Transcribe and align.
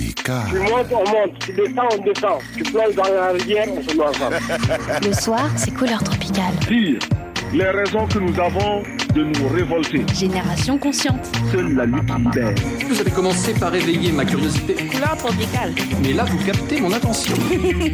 Tu 0.00 0.58
montes, 0.58 0.86
on 0.92 1.10
monte. 1.10 1.38
Tu 1.40 1.52
descends, 1.52 1.88
on 1.92 2.02
descend. 2.02 2.38
Tu 2.56 2.62
plonges 2.62 2.94
dans 2.94 3.02
la 3.02 3.28
rivière, 3.32 3.66
on 3.76 3.82
se 3.82 3.94
noie 3.94 4.10
ensemble. 4.10 4.36
Le 5.06 5.12
soir, 5.12 5.50
c'est 5.56 5.72
couleur 5.72 6.02
tropicale. 6.02 6.54
Dire 6.68 6.98
les 7.52 7.68
raisons 7.68 8.06
que 8.06 8.18
nous 8.18 8.38
avons 8.40 8.82
de 9.14 9.24
nous 9.24 9.48
révolter. 9.48 10.04
Génération 10.14 10.78
consciente. 10.78 11.28
Seule 11.50 11.74
la 11.74 11.84
lutte 11.84 12.08
libère. 12.16 12.54
Vous 12.88 13.00
avez 13.00 13.10
commencé 13.10 13.52
par 13.54 13.74
éveiller 13.74 14.12
ma 14.12 14.24
curiosité. 14.24 14.74
Couleur 14.74 15.16
tropicale. 15.16 15.74
Mais 16.00 16.12
là, 16.12 16.24
vous 16.24 16.38
captez 16.44 16.80
mon 16.80 16.92
attention. 16.92 17.34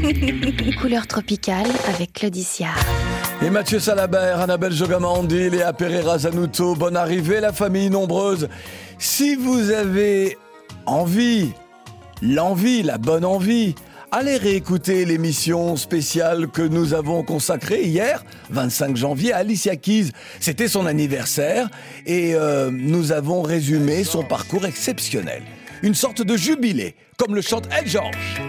Couleur 0.80 1.07
tropicale 1.07 1.66
avec 1.88 2.12
Claudicia. 2.12 2.68
Et 3.43 3.50
Mathieu 3.50 3.80
Salabert, 3.80 4.41
Annabelle 4.41 4.73
Jogamandi, 4.73 5.50
Léa 5.50 5.73
Pereira 5.73 6.18
Zanuto, 6.18 6.75
bonne 6.75 6.96
arrivée 6.96 7.41
la 7.41 7.52
famille 7.52 7.91
nombreuse. 7.91 8.48
Si 8.98 9.36
vous 9.36 9.70
avez 9.70 10.36
envie, 10.84 11.52
l'envie, 12.23 12.83
la 12.83 12.98
bonne 12.98 13.25
envie, 13.25 13.75
allez 14.11 14.37
réécouter 14.37 15.05
l'émission 15.05 15.77
spéciale 15.77 16.48
que 16.48 16.62
nous 16.62 16.95
avons 16.95 17.23
consacrée 17.23 17.84
hier, 17.84 18.24
25 18.51 18.97
janvier, 18.97 19.33
à 19.33 19.38
Alicia 19.38 19.77
Keys. 19.77 20.11
C'était 20.41 20.69
son 20.69 20.87
anniversaire 20.87 21.69
et 22.07 22.34
euh, 22.34 22.71
nous 22.73 23.12
avons 23.12 23.43
résumé 23.43 24.05
son 24.05 24.23
parcours 24.23 24.66
exceptionnel. 24.66 25.43
Une 25.83 25.95
sorte 25.95 26.23
de 26.23 26.37
jubilé, 26.37 26.95
comme 27.19 27.34
le 27.34 27.43
chante 27.43 27.69
El 27.77 27.87
George. 27.87 28.41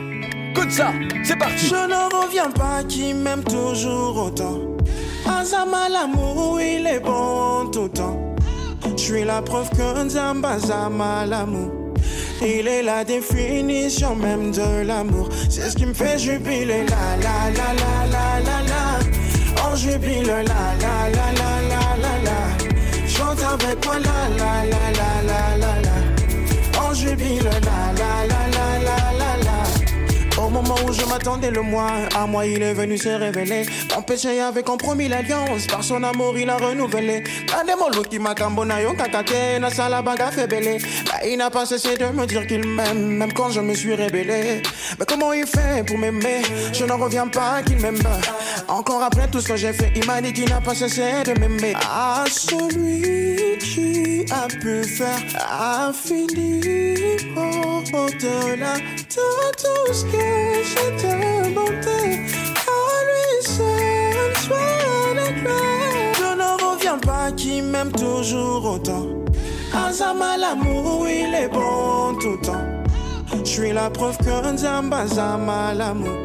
Écoute 0.52 0.72
ça, 0.72 0.92
c'est 1.24 1.38
parti. 1.38 1.68
Je 1.68 1.76
ne 1.76 2.24
reviens 2.24 2.50
pas 2.52 2.84
qui 2.84 3.14
m'aime 3.14 3.44
toujours 3.44 4.18
autant. 4.18 4.78
Il 6.60 6.88
est 6.88 7.00
bon 7.00 7.70
tout 7.72 7.90
temps. 7.90 8.36
Je 8.96 9.02
suis 9.02 9.24
la 9.24 9.42
preuve 9.42 9.70
que 9.70 10.04
Nzamba. 10.04 10.58
Il 12.42 12.68
est 12.68 12.84
la 12.84 13.04
définition 13.04 14.16
même 14.16 14.52
de 14.52 14.82
l'amour. 14.86 15.30
C'est 15.50 15.70
ce 15.70 15.76
qui 15.76 15.86
me 15.86 15.94
fait 15.94 16.20
jubiler. 16.20 16.86
La 16.88 17.18
la 17.18 17.50
la 17.52 17.74
la 17.74 18.06
la 18.12 18.40
la 18.40 18.58
la. 18.70 19.70
On 19.70 19.76
jubile. 19.76 20.28
La 20.28 20.44
la 20.44 21.10
la 21.10 21.32
la 21.40 21.62
la 21.72 21.82
la 22.04 22.14
la. 22.28 23.08
Chante 23.08 23.42
avec 23.42 23.84
moi. 23.86 23.96
La 24.00 24.20
la 24.38 24.66
la 24.66 24.92
la 25.00 25.12
la 25.24 25.58
la 25.58 25.82
la. 25.82 26.88
On 26.88 26.94
jubile. 26.94 27.44
La 27.44 27.92
la 27.94 28.28
la 28.28 28.48
la. 28.52 28.57
Au 30.48 30.50
moment 30.50 30.76
où 30.88 30.94
je 30.94 31.04
m'attendais 31.04 31.52
le 31.52 31.62
moins, 31.62 32.08
à 32.16 32.26
moi 32.26 32.46
il 32.46 32.64
est 32.64 32.74
venu 32.74 32.98
se 32.98 33.10
révéler. 33.10 33.66
Mon 33.94 34.02
péché 34.02 34.40
avait 34.40 34.64
compromis 34.64 35.10
l'alliance, 35.10 35.68
par 35.68 35.84
son 35.84 36.02
amour 36.02 36.38
il 36.38 36.50
a 36.50 36.56
renouvelé. 36.56 37.22
Bah, 37.50 37.64
il 41.26 41.38
n'a 41.38 41.50
pas 41.50 41.66
cessé 41.66 41.98
de 41.98 42.06
me 42.06 42.26
dire 42.26 42.48
qu'il 42.48 42.66
m'aime, 42.66 43.08
même 43.18 43.34
quand 43.34 43.50
je 43.50 43.60
me 43.60 43.74
suis 43.74 43.94
rébellé. 43.94 44.62
Mais 44.98 45.06
comment 45.06 45.34
il 45.34 45.46
fait 45.46 45.86
pour 45.86 45.98
m'aimer? 45.98 46.44
Je 46.72 46.86
ne 46.86 46.94
reviens 46.94 47.28
pas 47.28 47.62
qu'il 47.62 47.82
m'aime. 47.82 48.00
Encore 48.70 49.04
après 49.04 49.28
tout 49.28 49.42
ce 49.42 49.50
que 49.50 49.58
j'ai 49.58 49.74
fait, 49.74 49.92
il 49.98 50.06
m'a 50.06 50.22
dit 50.22 50.32
qu'il 50.32 50.48
n'a 50.50 50.62
pas 50.62 50.76
cessé 50.76 51.24
de 51.26 51.38
m'aimer. 51.38 51.74
À 51.76 52.24
celui 52.30 53.58
qui 53.60 54.26
a 54.32 54.48
pu 54.48 54.86
faire 54.86 55.20
infini 55.60 56.62
au-delà 57.36 58.76
de 59.18 59.32
tout 59.64 59.94
ce 59.94 60.04
que 60.06 60.28
je 60.72 60.86
te 61.02 61.12
demandais. 61.48 62.10
À 62.76 62.94
lui 63.08 63.30
seul 63.42 64.56
la 65.16 65.32
gloire. 65.32 66.14
Je 66.20 66.30
ne 66.42 66.50
reviens 66.66 67.00
pas 67.00 67.32
qui 67.32 67.62
m'aime 67.62 67.92
toujours 67.92 68.64
autant. 68.74 69.08
Azama 69.74 70.38
l'amour, 70.38 71.08
il 71.08 71.34
est 71.34 71.50
bon 71.50 72.16
tout 72.20 72.38
le 72.40 72.42
temps. 72.42 72.66
Je 73.44 73.50
suis 73.50 73.74
la 73.74 73.90
preuve 73.90 74.18
que 74.18 74.54
Nzamba 74.54 75.08
Zama 75.08 75.74
l'amour. 75.74 76.18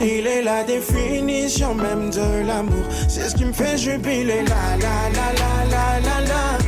Il 0.00 0.26
est 0.26 0.42
la 0.42 0.64
définition 0.64 1.74
même 1.74 2.10
de 2.10 2.46
l'amour. 2.46 2.84
C'est 3.08 3.28
ce 3.30 3.34
qui 3.34 3.44
me 3.44 3.52
fait 3.52 3.76
jubiler. 3.78 4.42
La 4.42 4.76
la 4.84 4.96
la 5.16 5.28
la 5.40 5.52
la 5.70 6.00
la 6.00 6.20
la. 6.28 6.58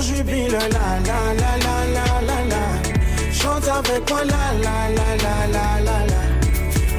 Jubile. 0.00 0.52
La 0.52 1.00
la 1.08 1.32
la 1.34 1.86
la 1.94 2.13
avec 3.68 4.10
moi. 4.10 4.24
La 4.24 4.52
la 4.64 4.88
la 4.96 5.08
la 5.24 5.46
la 5.54 5.80
la 5.80 6.06
la. 6.06 6.20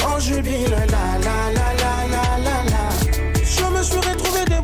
On 0.08 0.20
jubile. 0.20 0.70
La 0.70 1.18
la 1.24 1.52
la 1.54 1.75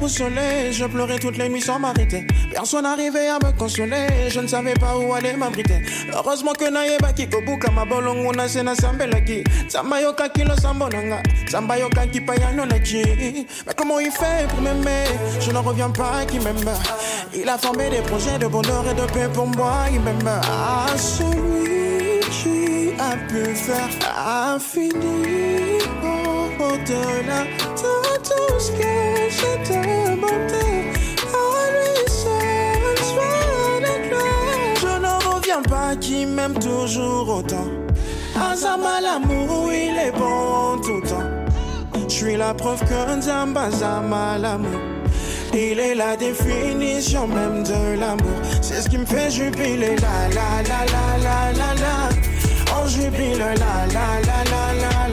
je 0.08 0.86
pleurais 0.86 1.20
toutes 1.20 1.38
les 1.38 1.48
nuits 1.48 1.62
sans 1.62 1.80
m'arrêter. 1.80 2.26
Personne 2.52 2.84
n'arrivait 2.84 3.28
à 3.28 3.36
me 3.36 3.52
consoler, 3.58 4.08
je 4.30 4.40
ne 4.40 4.48
savais 4.48 4.74
pas 4.74 4.98
où 4.98 5.14
aller 5.14 5.34
m'abriter. 5.34 5.82
Heureusement 6.14 6.54
que 6.54 6.70
naïba 6.70 7.14
qui 7.14 7.28
kobuka 7.28 7.72
mabolongo 7.72 8.32
na 8.34 8.48
sena 8.48 8.74
sambelaki. 8.76 9.44
Sambayoka 9.68 10.30
kilo 10.30 10.56
sambonanga, 10.56 11.22
sambayoka 11.50 12.08
qui 12.08 12.20
payano 12.22 12.66
na 12.66 12.80
ki. 12.80 13.46
Mais 13.68 13.74
comment 13.76 14.00
il 14.00 14.12
fait 14.12 14.48
pour 14.50 14.62
m'aimer? 14.62 15.06
Je 15.40 15.52
ne 15.52 15.60
reviens 15.60 15.92
pas 15.92 16.26
qui 16.28 16.40
m'aime. 16.40 16.58
Il 17.34 17.48
a 17.48 17.58
formé 17.58 17.90
des 17.90 18.02
projets 18.02 18.40
de 18.40 18.48
bonheur 18.48 18.84
et 18.90 18.96
de 18.96 19.06
paix 19.14 19.30
pour 19.34 19.48
moi, 19.48 19.86
il 19.92 20.00
m'aime. 20.00 20.18
Ah, 20.26 20.88
celui 20.98 22.20
qui 22.32 22.92
a 23.00 23.16
pu 23.28 23.56
faire 23.56 23.90
infini 24.56 25.78
au-delà 26.60 27.44
de 27.78 28.01
tout 28.24 28.52
qui 36.00 36.26
m'aime 36.26 36.54
toujours 36.56 37.30
autant. 37.38 37.68
Azama 38.36 39.02
l'amour, 39.02 39.72
il 39.72 39.98
est 39.98 40.12
bon 40.12 40.80
tout 40.82 41.02
le 41.02 41.08
temps. 41.08 41.30
Je 42.08 42.14
suis 42.14 42.38
la 42.38 42.54
preuve 42.54 42.82
que 42.82 43.16
Nzamba 43.16 43.72
Zama 43.72 44.38
l'amour. 44.38 44.80
Il 45.54 45.80
est 45.80 45.96
la 45.96 46.16
définition 46.16 47.28
même 47.28 47.64
de 47.64 48.00
l'amour. 48.00 48.40
C'est 48.62 48.82
ce 48.82 48.90
qui 48.90 48.98
me 48.98 49.06
fait 49.06 49.30
jubiler. 49.30 49.96
La 49.98 50.30
la 50.38 50.50
la 50.70 50.82
la 51.26 51.52
la 51.60 51.74
la 51.84 52.88
jubile. 52.88 53.40
La 53.40 53.54
la 53.56 54.08
la 54.28 54.44
la 54.52 55.08
la. 55.08 55.11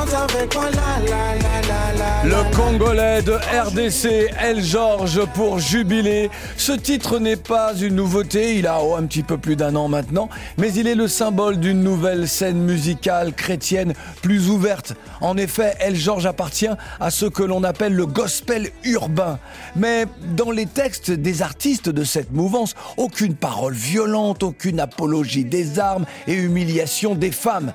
Chante 0.00 0.14
avec 0.14 0.54
moi. 0.54 0.64
La 0.70 1.10
la 1.10 1.34
la 1.34 1.60
la 1.68 1.92
la. 1.98 2.24
Le 2.24 2.56
Congolais 2.56 3.22
de 3.22 3.32
RDC, 3.32 4.30
El 4.40 4.62
George 4.62 5.20
pour 5.34 5.58
Jubilé. 5.58 6.30
Ce 6.56 6.72
titre 6.72 7.18
n'est 7.18 7.36
pas 7.36 7.74
une 7.74 7.96
nouveauté, 7.96 8.56
il 8.56 8.66
a 8.66 8.78
oh, 8.82 8.94
un 8.94 9.04
petit 9.04 9.22
peu 9.22 9.36
plus 9.36 9.56
d'un 9.56 9.74
an 9.76 9.88
maintenant, 9.88 10.28
mais 10.58 10.72
il 10.72 10.86
est 10.86 10.94
le 10.94 11.08
symbole 11.08 11.58
d'une 11.58 11.82
nouvelle 11.82 12.28
scène 12.28 12.62
musicale 12.62 13.34
chrétienne 13.34 13.94
plus 14.22 14.48
ouverte. 14.48 14.94
En 15.20 15.36
effet, 15.36 15.74
El 15.80 15.96
George 15.96 16.26
appartient 16.26 16.68
à 17.00 17.10
ce 17.10 17.26
que 17.26 17.42
l'on 17.42 17.64
appelle 17.64 17.94
le 17.94 18.06
gospel 18.06 18.70
urbain. 18.84 19.38
Mais 19.76 20.06
dans 20.36 20.50
les 20.50 20.66
textes 20.66 21.10
des 21.10 21.42
artistes 21.42 21.88
de 21.88 22.04
cette 22.04 22.32
mouvance, 22.32 22.74
aucune 22.96 23.34
parole 23.34 23.74
violente, 23.74 24.42
aucune 24.42 24.80
apologie 24.80 25.44
des 25.44 25.78
armes 25.78 26.06
et 26.26 26.34
humiliation 26.34 27.14
des 27.14 27.32
femmes. 27.32 27.72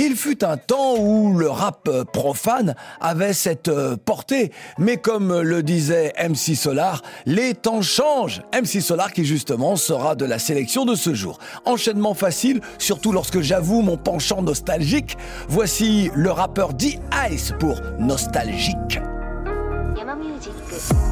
Il 0.00 0.14
fut 0.14 0.44
un 0.44 0.56
temps 0.56 0.96
où 0.96 1.36
le 1.36 1.50
rap 1.50 1.90
profane 2.12 2.76
avait 3.00 3.32
cette 3.32 3.70
portée, 4.04 4.52
mais 4.78 4.96
comme 4.96 5.40
le 5.40 5.62
disait 5.64 6.12
MC 6.18 6.54
Solar, 6.54 7.02
les 7.26 7.54
temps 7.54 7.82
changent. 7.82 8.42
MC 8.54 8.80
Solar 8.80 9.12
qui 9.12 9.24
justement 9.24 9.74
sera 9.74 10.14
de 10.14 10.24
la 10.24 10.38
sélection 10.38 10.84
de 10.84 10.94
ce 10.94 11.14
jour. 11.14 11.38
Enchaînement 11.64 12.14
facile, 12.14 12.60
surtout 12.78 13.10
lorsque 13.10 13.40
j'avoue 13.40 13.82
mon 13.82 13.96
penchant 13.96 14.40
nostalgique. 14.40 15.16
Voici 15.48 16.10
le 16.14 16.30
rappeur 16.30 16.74
D-Ice 16.74 17.52
pour 17.58 17.80
Nostalgique. 17.98 19.00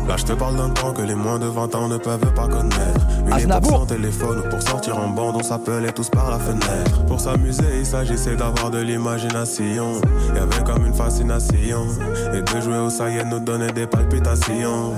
Là 0.09 0.17
je 0.17 0.25
te 0.25 0.33
parle 0.33 0.57
d'un 0.57 0.71
temps 0.71 0.93
que 0.93 1.03
les 1.03 1.15
moins 1.15 1.39
de 1.39 1.47
20 1.47 1.75
ans 1.75 1.89
ne 1.89 1.97
peuvent 1.97 2.33
pas 2.35 2.47
connaître. 2.47 3.07
Une 3.27 3.33
Aznavour. 3.33 3.71
époque 3.71 3.81
sans 3.81 3.87
téléphone 3.87 4.43
ou 4.45 4.49
pour 4.49 4.63
sortir 4.63 4.99
en 4.99 5.09
bande 5.09 5.37
on 5.37 5.43
s'appelait 5.43 5.93
tous 5.93 6.09
par 6.11 6.31
la 6.31 6.39
fenêtre. 6.39 7.05
Pour 7.07 7.21
s'amuser 7.21 7.79
il 7.81 7.87
s'agissait 7.87 8.37
d'avoir 8.37 8.71
de 8.71 8.79
l'imagination. 8.79 10.01
Y 10.35 10.39
avait 10.39 10.65
comme 10.65 10.87
une 10.87 10.95
fascination. 10.95 11.87
Et 12.33 12.43
de 12.43 12.61
jouer 12.61 12.79
au 12.79 12.91
Saiyan 12.91 13.25
nous 13.29 13.41
donnait 13.41 13.73
des 13.73 13.87
palpitations. 13.87 14.93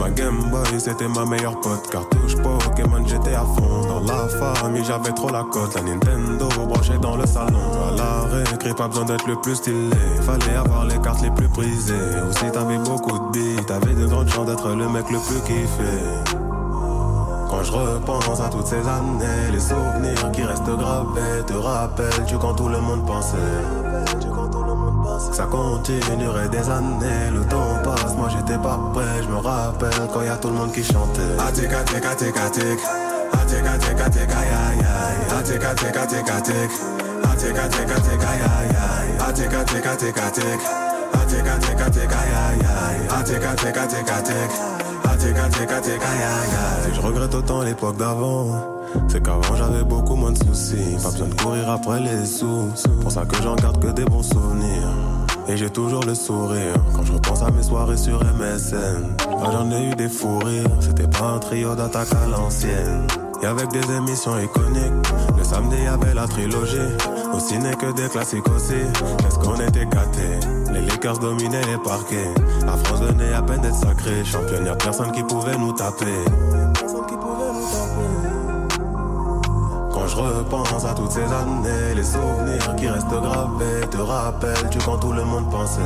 Ma 0.00 0.10
Game 0.10 0.50
Boy 0.50 0.80
c'était 0.80 1.08
ma 1.08 1.24
meilleure 1.24 1.60
pote. 1.60 1.88
Cartouche 1.90 2.36
Pokémon 2.36 3.06
j'étais 3.06 3.34
à 3.34 3.44
fond. 3.44 3.86
Dans 3.86 4.00
la 4.00 4.28
famille 4.28 4.84
j'avais 4.84 5.12
trop 5.12 5.30
la 5.30 5.44
cote. 5.44 5.74
La 5.74 5.82
Nintendo 5.82 6.48
branchée 6.66 6.98
dans 7.00 7.16
le 7.16 7.26
salon. 7.26 7.58
À 7.92 7.96
la 7.96 8.44
récré 8.50 8.74
pas 8.74 8.88
besoin 8.88 9.04
d'être 9.04 9.28
le 9.28 9.36
plus 9.36 9.54
stylé. 9.54 9.96
Fallait 10.22 10.56
avoir 10.56 10.84
les 10.84 10.98
cartes 10.98 11.22
les 11.22 11.30
plus 11.30 11.48
prisées. 11.48 11.94
Aussi 12.28 12.50
t'avais 12.52 12.78
beaucoup 12.78 13.18
de 13.18 13.32
billes 13.32 13.64
T'avais 13.84 14.00
de 14.00 14.06
grandes 14.06 14.28
chances 14.30 14.46
d'être 14.46 14.68
le 14.70 14.88
mec 14.88 15.04
le 15.10 15.18
plus 15.18 15.40
kiffé. 15.40 15.92
Quand 17.50 17.62
je 17.62 17.72
repense 17.72 18.40
à 18.40 18.48
toutes 18.48 18.66
ces 18.66 18.76
années, 18.76 19.52
les 19.52 19.60
souvenirs 19.60 20.32
qui 20.32 20.42
restent 20.42 20.64
gravés, 20.64 21.44
te 21.46 21.52
rappelles-tu 21.52 22.38
quand 22.38 22.54
tout 22.54 22.68
le 22.68 22.80
monde 22.80 23.06
pensait 23.06 23.36
que 25.30 25.36
ça 25.36 25.44
continuerait 25.44 26.48
des 26.48 26.68
années, 26.70 27.30
le 27.32 27.44
temps 27.46 27.76
passe, 27.84 28.16
moi 28.16 28.28
j'étais 28.30 28.58
pas 28.58 28.78
prêt, 28.94 29.22
je 29.22 29.28
me 29.28 29.36
rappelle 29.36 30.08
quand 30.12 30.22
y 30.22 30.28
a 30.28 30.36
tout 30.36 30.48
le 30.48 30.54
monde 30.54 30.72
qui 30.72 30.82
chantait. 30.82 31.20
Atik, 41.24 41.46
atik, 41.46 41.80
atik, 41.80 42.02
aïe, 42.02 42.12
aïe, 42.12 42.60
aïe. 42.60 43.00
Si 46.88 46.94
je 46.94 47.00
regrette 47.00 47.34
autant 47.34 47.62
l'époque 47.62 47.96
d'avant, 47.96 48.46
c'est 49.08 49.22
qu'avant 49.22 49.56
j'avais 49.56 49.84
beaucoup 49.84 50.16
moins 50.16 50.32
de 50.32 50.38
soucis. 50.38 50.96
Pas 51.02 51.10
besoin 51.10 51.28
de 51.28 51.34
courir 51.34 51.70
après 51.70 52.00
les 52.00 52.26
sous. 52.26 52.68
Pour 53.00 53.10
ça 53.10 53.24
que 53.24 53.36
j'en 53.42 53.54
garde 53.56 53.82
que 53.82 53.88
des 53.92 54.04
bons 54.04 54.22
souvenirs. 54.22 54.88
Et 55.48 55.56
j'ai 55.56 55.70
toujours 55.70 56.04
le 56.04 56.14
sourire 56.14 56.74
quand 56.94 57.04
je 57.04 57.12
repense 57.12 57.42
à 57.42 57.50
mes 57.50 57.62
soirées 57.62 57.96
sur 57.96 58.22
MSN. 58.22 59.16
Là 59.42 59.50
j'en 59.50 59.70
ai 59.70 59.90
eu 59.90 59.94
des 59.94 60.08
fous 60.08 60.38
rires, 60.38 60.68
c'était 60.80 61.08
pas 61.08 61.32
un 61.36 61.38
trio 61.38 61.74
d'attaque 61.74 62.12
à 62.12 62.26
l'ancienne. 62.28 63.06
Et 63.42 63.46
avec 63.46 63.68
des 63.68 63.82
émissions 63.92 64.38
iconiques, 64.38 64.92
le 65.36 65.44
samedi 65.44 65.76
y 65.82 65.86
avait 65.86 66.14
la 66.14 66.26
trilogie. 66.26 66.78
Au 67.34 67.40
ciné 67.40 67.74
que 67.74 67.90
des 67.92 68.08
classiques 68.08 68.48
aussi, 68.48 68.74
qu'est-ce 69.18 69.38
qu'on 69.40 69.56
était 69.56 69.86
gâtés. 69.86 70.38
Les 70.72 70.82
Lakers 70.82 71.18
dominaient 71.18 71.64
les 71.64 71.78
parquets. 71.78 72.32
La 72.64 72.76
France 72.76 73.00
venait 73.00 73.34
à 73.34 73.42
peine 73.42 73.60
d'être 73.60 73.74
sacrée. 73.74 74.24
Championne, 74.24 74.66
y'a 74.66 74.76
personne 74.76 75.10
qui 75.10 75.24
pouvait 75.24 75.56
nous 75.58 75.72
taper. 75.72 76.14
Quand 79.92 80.06
je 80.06 80.16
repense 80.16 80.84
à 80.84 80.94
toutes 80.94 81.10
ces 81.10 81.24
années, 81.24 81.94
les 81.96 82.04
souvenirs 82.04 82.76
qui 82.76 82.86
restent 82.86 83.08
gravés, 83.08 83.88
te 83.90 83.96
rappelles-tu 83.96 84.78
quand 84.78 84.98
tout 84.98 85.12
le 85.12 85.24
monde 85.24 85.50
pensait 85.50 85.80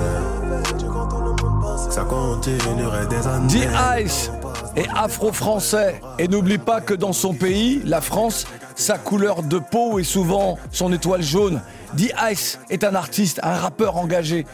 ça 1.91 2.05
continuerait 2.05 3.06
des 3.06 3.27
années. 3.27 3.67
The 3.67 4.05
Ice 4.05 4.31
est 4.77 4.89
afro-français. 4.95 6.00
Et 6.19 6.29
n'oublie 6.29 6.59
pas 6.59 6.81
que 6.81 6.95
dans 6.95 7.12
son 7.12 7.33
pays, 7.33 7.81
la 7.85 8.00
France, 8.00 8.47
sa 8.78 8.96
couleur 8.96 9.42
de 9.42 9.58
peau 9.58 9.98
est 9.98 10.04
souvent 10.04 10.56
son 10.70 10.92
étoile 10.92 11.22
jaune. 11.22 11.60
The 11.96 12.12
Ice 12.30 12.60
est 12.70 12.84
un 12.84 12.94
artiste, 12.94 13.40
un 13.42 13.56
rappeur 13.56 13.96
engagé. 13.96 14.46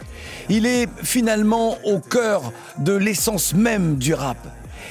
Il 0.48 0.64
est 0.64 0.88
finalement 1.02 1.76
au 1.84 1.98
cœur 1.98 2.52
de 2.78 2.94
l'essence 2.94 3.52
même 3.54 3.96
du 3.96 4.14
rap. 4.14 4.38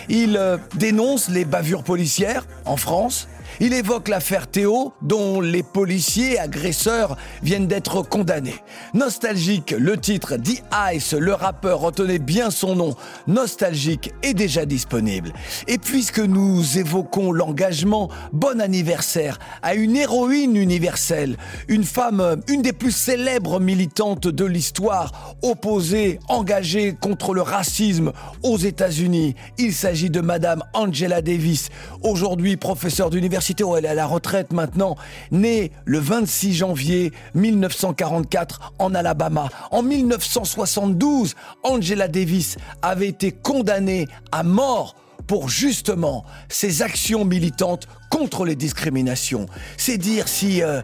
Il 0.07 0.37
euh, 0.37 0.57
dénonce 0.75 1.29
les 1.29 1.45
bavures 1.45 1.83
policières 1.83 2.45
en 2.65 2.77
France. 2.77 3.27
Il 3.59 3.73
évoque 3.73 4.07
l'affaire 4.07 4.47
Théo, 4.47 4.93
dont 5.01 5.39
les 5.39 5.61
policiers 5.61 6.39
agresseurs 6.39 7.17
viennent 7.43 7.67
d'être 7.67 8.01
condamnés. 8.01 8.55
Nostalgique, 8.93 9.75
le 9.77 9.97
titre 9.97 10.37
The 10.37 10.63
Ice, 10.93 11.13
le 11.13 11.33
rappeur, 11.33 11.79
retenez 11.79 12.17
bien 12.17 12.49
son 12.49 12.75
nom, 12.75 12.95
Nostalgique, 13.27 14.11
est 14.23 14.33
déjà 14.33 14.65
disponible. 14.65 15.33
Et 15.67 15.77
puisque 15.77 16.19
nous 16.19 16.79
évoquons 16.79 17.31
l'engagement, 17.31 18.09
bon 18.31 18.59
anniversaire 18.59 19.37
à 19.61 19.75
une 19.75 19.95
héroïne 19.95 20.55
universelle, 20.55 21.37
une 21.67 21.83
femme, 21.83 22.41
une 22.47 22.63
des 22.63 22.73
plus 22.73 22.91
célèbres 22.91 23.59
militantes 23.59 24.27
de 24.27 24.45
l'histoire, 24.45 25.35
opposée, 25.43 26.19
engagée 26.27 26.95
contre 26.99 27.33
le 27.33 27.41
racisme 27.41 28.13
aux 28.41 28.57
États-Unis. 28.57 29.35
Il 29.59 29.73
s'agit 29.73 30.09
de 30.09 30.21
Madame 30.21 30.63
Angela 30.73 31.21
Davis, 31.21 31.69
aujourd'hui 32.01 32.57
professeure 32.57 33.09
d'université 33.11 33.42
où 33.63 33.75
elle 33.75 33.85
est 33.85 33.89
à 33.89 33.93
la 33.93 34.05
retraite 34.05 34.53
maintenant, 34.53 34.95
née 35.31 35.71
le 35.85 35.99
26 35.99 36.53
janvier 36.53 37.11
1944 37.35 38.73
en 38.79 38.95
Alabama. 38.95 39.49
En 39.71 39.83
1972, 39.83 41.35
Angela 41.63 42.07
Davis 42.07 42.57
avait 42.81 43.07
été 43.07 43.31
condamnée 43.31 44.07
à 44.31 44.43
mort 44.43 44.95
pour 45.27 45.49
justement 45.49 46.25
ses 46.49 46.81
actions 46.81 47.25
militantes 47.25 47.87
contre 48.09 48.45
les 48.45 48.55
discriminations. 48.55 49.45
C'est 49.77 49.97
dire 49.97 50.27
si 50.27 50.61
euh, 50.61 50.81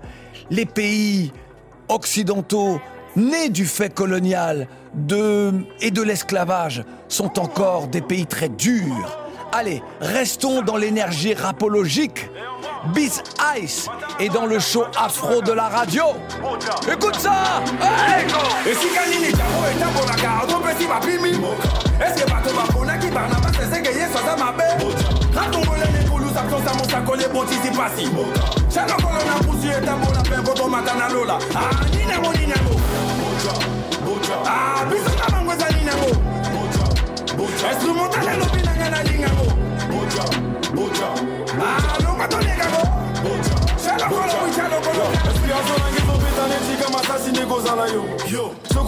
les 0.49 0.65
pays 0.65 1.31
occidentaux 1.87 2.79
nés 3.15 3.49
du 3.49 3.65
fait 3.65 3.93
colonial 3.93 4.67
et 5.81 5.91
de 5.91 6.01
l'esclavage 6.01 6.83
sont 7.07 7.39
encore 7.39 7.87
des 7.87 8.01
pays 8.01 8.25
très 8.25 8.49
durs. 8.49 9.28
Allez, 9.51 9.81
restons 9.99 10.61
dans 10.61 10.77
l'énergie 10.77 11.33
rapologique. 11.33 12.29
Biz 12.93 13.21
Ice 13.57 13.87
est 14.19 14.29
dans 14.29 14.45
le 14.45 14.59
show 14.59 14.85
afro 14.97 15.41
de 15.41 15.51
la 15.51 15.67
radio. 15.67 16.03
Écoute 16.91 17.15
ça 17.15 17.61
Ah, 17.81 18.19
Ah, 31.55 31.69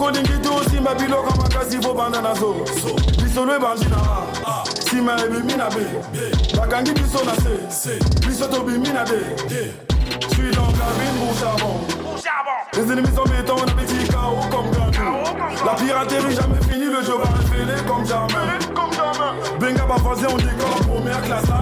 yo 0.02 0.08
sokolingi 0.08 0.42
te 0.42 0.50
osimba 0.50 0.96
biloko 0.96 1.36
makasi 1.38 1.78
bobanda 1.78 2.22
nazo 2.22 2.56
lisolo 3.24 3.56
ebandi 3.56 3.86
na 3.86 3.98
a 4.48 4.64
nsima 4.80 5.14
ebimi 5.26 5.56
na 5.56 5.70
na 5.70 5.76
na 7.24 9.06
suis 10.34 10.52
dans 10.52 10.72
les 12.74 12.84
ennemis 12.90 13.14
sont 13.14 13.24
béton, 13.26 13.56
on 13.58 13.68
a 13.68 13.72
petit 13.74 14.08
chaos 14.08 14.40
comme 14.50 14.72
Gandhi 14.72 14.98
La 15.66 15.74
piraterie 15.74 16.36
jamais 16.36 16.62
fini, 16.70 16.86
le 16.86 17.04
jeu 17.04 17.18
va 17.18 17.26
révéler 17.38 17.82
comme 17.86 18.06
jamais 18.06 18.60
Benga 19.60 19.86
bavazé, 19.86 20.28
on 20.32 20.38
décolle 20.38 20.74
en 20.80 20.84
première 20.88 21.22
classe 21.22 21.50
à 21.50 21.62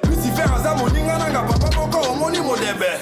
lucifer 0.41 0.55
aza 0.55 0.75
moninga 0.75 1.17
nanga 1.17 1.41
papa 1.41 1.75
moko 1.75 2.11
omoni 2.11 2.39
modebe 2.39 2.99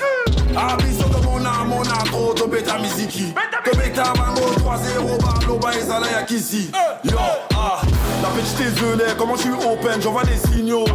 biso 0.77 1.03
tomona 1.09 1.65
mona 1.65 1.95
tro 2.05 2.33
tobeta 2.33 2.79
miziki. 2.79 3.33
Tobeta 3.63 4.13
bango 4.13 4.41
3-0 4.41 5.21
baloba 5.21 5.75
ezala 5.75 6.07
ya 6.07 6.23
kisi 6.23 6.71
Yo, 7.03 7.19
ah, 7.55 7.81
la 8.21 8.29
petite 8.29 8.57
désolé, 8.57 9.05
comment 9.17 9.35
je 9.35 9.41
suis 9.43 9.51
open, 9.51 10.01
j'envoie 10.01 10.23
des 10.23 10.37
signaux. 10.37 10.85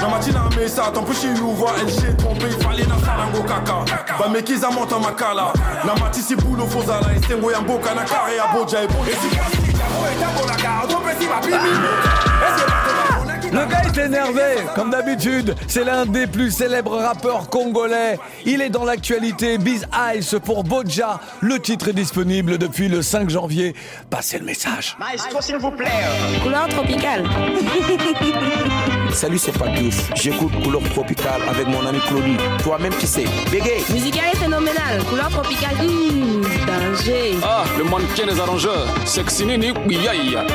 Na 0.00 0.08
matina 0.08 0.48
mesa, 0.56 0.90
ton 0.92 1.02
pushi 1.02 1.28
louvoa, 1.38 1.72
LG 1.84 2.16
trompé, 2.16 2.46
il 2.48 2.64
fallait 2.64 2.86
na 2.86 2.96
farango 2.96 3.42
kaka. 3.42 3.84
Ba 4.18 4.28
mekiza 4.28 4.70
monta 4.70 4.98
makala? 4.98 5.52
Na 5.84 5.94
matisi 5.96 6.36
pulo 6.36 6.66
fozala, 6.66 7.14
estengo 7.14 7.52
ya 7.52 7.60
mboka 7.60 7.94
na 7.94 8.02
kare 8.04 8.36
ya 8.36 8.46
boja 8.48 8.82
ebo. 8.82 8.94
esikanini 9.06 9.72
jango 9.78 10.06
etambolaka 10.12 10.82
otopesi 10.84 11.26
bapimi 11.26 11.72
eske 12.46 12.64
bato 12.70 13.07
Le 13.52 13.66
gars 13.66 13.82
est 13.82 13.98
énervé, 13.98 14.42
comme 14.74 14.90
d'habitude. 14.90 15.54
C'est 15.66 15.84
l'un 15.84 16.04
des 16.06 16.26
plus 16.26 16.50
célèbres 16.50 16.96
rappeurs 16.98 17.48
congolais. 17.48 18.18
Il 18.44 18.60
est 18.60 18.70
dans 18.70 18.84
l'actualité. 18.84 19.58
Biz 19.58 19.86
Ice 20.16 20.36
pour 20.44 20.64
Boja. 20.64 21.20
Le 21.40 21.58
titre 21.58 21.88
est 21.88 21.94
disponible 21.94 22.58
depuis 22.58 22.88
le 22.88 23.02
5 23.02 23.30
janvier. 23.30 23.74
Passez 24.10 24.38
le 24.38 24.44
message. 24.44 24.96
Maestro, 24.98 25.40
s'il 25.40 25.56
vous 25.56 25.70
plaît. 25.70 25.88
Couleur 26.42 26.68
tropicale. 26.68 27.24
Salut, 29.12 29.38
c'est 29.38 29.56
Fabius. 29.56 29.96
J'écoute 30.14 30.52
Couleur 30.62 30.82
Tropicale 30.90 31.42
avec 31.48 31.66
mon 31.66 31.84
ami 31.86 31.98
Claudie. 32.06 32.36
Toi-même, 32.62 32.94
qui 32.94 33.06
sais 33.06 33.24
Bégay 33.50 33.82
Musical 33.92 34.24
et 34.32 34.36
phénoménal. 34.36 35.02
Couleur 35.08 35.28
tropicale. 35.28 35.74
Mmh, 35.76 36.42
danger. 36.66 37.36
Ah, 37.42 37.64
le 37.76 37.84
mannequin 37.84 38.26
des 38.26 38.38
arrangeurs. 38.38 38.86
Sexy 39.04 39.46
Nini. 39.46 39.68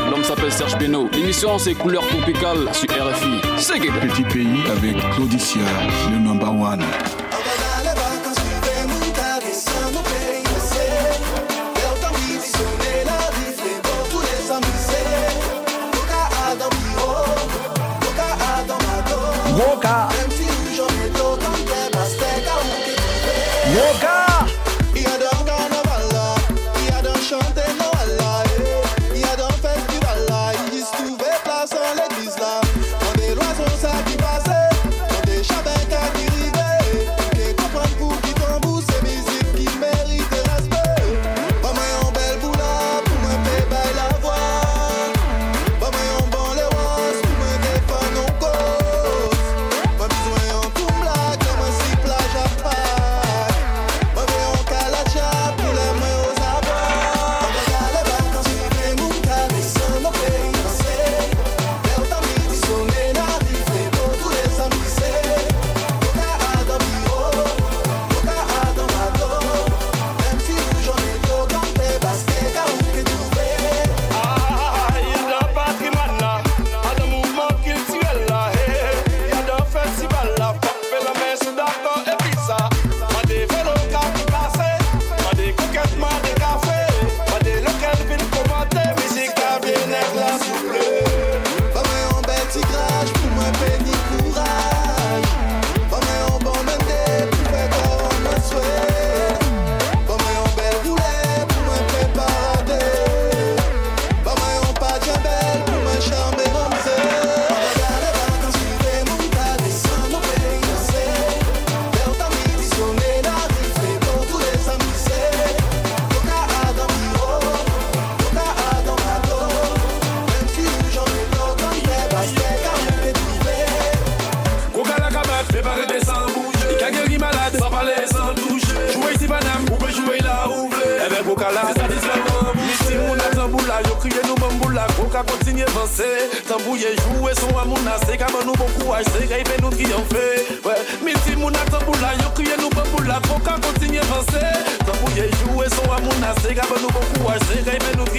L'homme 0.09 0.23
s'appelle 0.23 0.51
Serge 0.51 0.77
Beno. 0.77 1.09
L'émission, 1.13 1.57
c'est 1.57 1.73
Couleur 1.73 2.05
Tropicale 2.07 2.73
sur 2.73 2.89
RFI. 2.89 3.41
C'est 3.57 3.79
que 3.79 3.91
Petit 3.99 4.23
pays 4.23 4.63
avec 4.71 4.97
Claudicia, 5.15 5.61
le 6.11 6.19
number 6.19 6.49
one. 6.49 6.83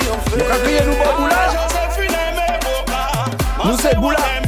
triompher. 0.04 0.36
Nous 0.36 0.44
avons 0.50 0.62
crié, 0.62 0.80
nous, 3.64 3.70
Nous, 3.70 3.78
c'est 3.78 3.96
Boula. 3.96 4.43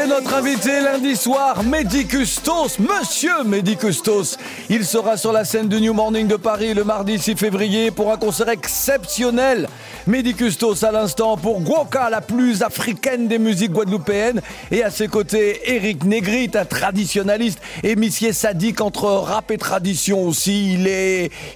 c'est 0.00 0.06
notre 0.06 0.34
invité 0.34 0.80
lundi 0.80 1.14
soir, 1.14 1.62
Mehdi 1.62 2.06
Custos, 2.06 2.78
Monsieur 2.78 3.44
Mehdi 3.44 3.76
Custos. 3.76 4.38
Il 4.70 4.86
sera 4.86 5.18
sur 5.18 5.30
la 5.30 5.44
scène 5.44 5.68
du 5.68 5.78
New 5.78 5.92
Morning 5.92 6.26
de 6.26 6.36
Paris 6.36 6.72
le 6.72 6.84
mardi 6.84 7.18
6 7.18 7.36
février 7.36 7.90
pour 7.90 8.10
un 8.10 8.16
concert 8.16 8.48
exceptionnel. 8.48 9.68
Mehdi 10.06 10.34
Custos 10.34 10.84
à 10.84 10.92
l'instant 10.92 11.36
pour 11.36 11.60
Guoka, 11.60 12.08
la 12.08 12.22
plus 12.22 12.62
africaine 12.62 13.28
des 13.28 13.38
musiques 13.38 13.72
guadeloupéennes. 13.72 14.40
Et 14.70 14.82
à 14.82 14.90
ses 14.90 15.08
côtés, 15.08 15.60
Eric 15.66 16.04
Negrit, 16.04 16.50
un 16.54 16.64
traditionnaliste, 16.64 17.60
émissier 17.82 18.32
sadique 18.32 18.80
entre 18.80 19.04
rap 19.04 19.50
et 19.50 19.58
tradition 19.58 20.22
aussi. 20.26 20.74
Il 20.74 20.88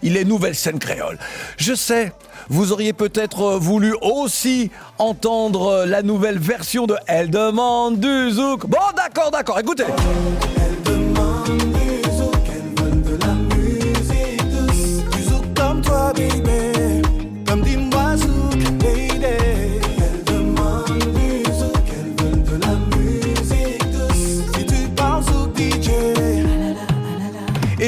il 0.02 0.16
est 0.18 0.24
nouvelle 0.24 0.54
scène 0.54 0.78
créole. 0.78 1.18
Je 1.56 1.74
sais, 1.74 2.12
vous 2.48 2.72
auriez 2.72 2.92
peut-être 2.92 3.42
euh, 3.42 3.58
voulu 3.58 3.94
aussi 4.00 4.70
entendre 4.98 5.66
euh, 5.68 5.86
la 5.86 6.02
nouvelle 6.02 6.38
version 6.38 6.86
de 6.86 6.96
Elle 7.06 7.30
demande 7.30 8.00
du 8.00 8.30
zouk. 8.30 8.66
Bon, 8.66 8.78
d'accord, 8.96 9.30
d'accord, 9.30 9.58
écoutez. 9.58 9.84
Elle 10.56 10.74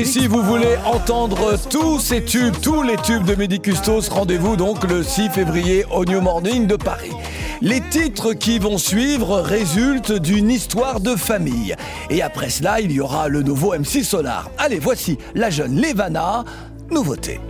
si 0.06 0.28
vous 0.28 0.42
voulez 0.42 0.76
entendre 0.84 1.58
tous 1.68 1.98
ces 1.98 2.24
tubes, 2.24 2.54
tous 2.62 2.82
les 2.82 2.96
tubes 2.96 3.24
de 3.24 3.34
Mehdi 3.34 3.60
Custos, 3.60 4.08
rendez-vous 4.10 4.56
donc 4.56 4.84
le 4.84 5.02
6 5.02 5.30
février 5.30 5.84
au 5.90 6.04
New 6.04 6.20
Morning 6.20 6.66
de 6.66 6.76
Paris. 6.76 7.12
Les 7.60 7.80
titres 7.80 8.32
qui 8.32 8.58
vont 8.58 8.78
suivre 8.78 9.40
résultent 9.40 10.12
d'une 10.12 10.50
histoire 10.50 11.00
de 11.00 11.16
famille. 11.16 11.74
Et 12.10 12.22
après 12.22 12.50
cela, 12.50 12.80
il 12.80 12.92
y 12.92 13.00
aura 13.00 13.28
le 13.28 13.42
nouveau 13.42 13.76
MC 13.76 14.04
Solar. 14.04 14.50
Allez, 14.58 14.78
voici 14.78 15.18
la 15.34 15.50
jeune 15.50 15.80
Levana, 15.80 16.44
nouveauté. 16.90 17.40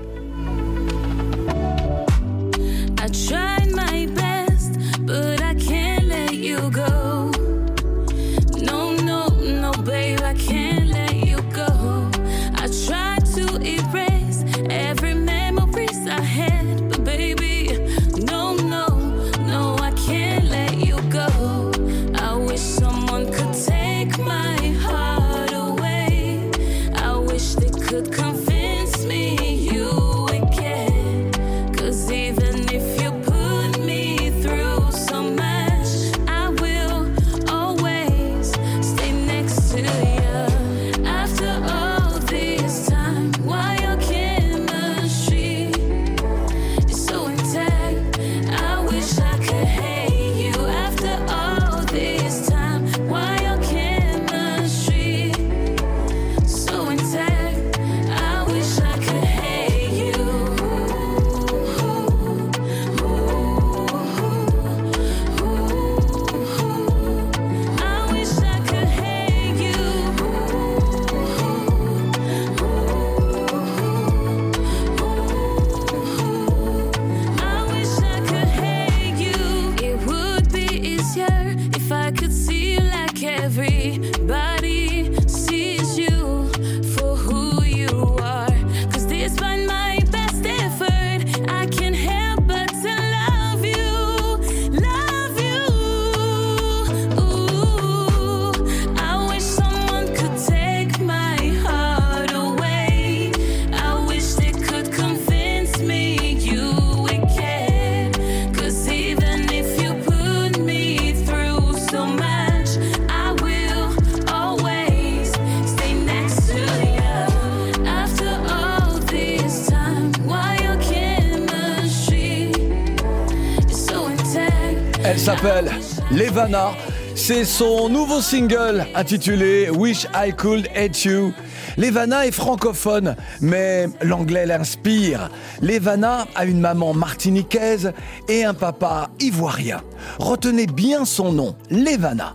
C'est 127.17 127.45
son 127.45 127.89
nouveau 127.89 128.21
single 128.21 128.87
intitulé 128.95 129.69
Wish 129.71 130.07
I 130.15 130.33
Could 130.33 130.69
Hate 130.77 131.05
You. 131.05 131.33
Levana 131.77 132.27
est 132.27 132.31
francophone, 132.31 133.17
mais 133.41 133.87
l'anglais 134.03 134.47
l'inspire. 134.47 135.31
Levana 135.61 136.27
a 136.37 136.45
une 136.45 136.61
maman 136.61 136.95
martiniquaise 136.95 137.93
et 138.29 138.45
un 138.45 138.55
papa 138.55 139.09
ivoirien. 139.19 139.83
Retenez 140.19 140.67
bien 140.67 141.05
son 141.05 141.33
nom, 141.33 141.57
Levana. 141.71 142.35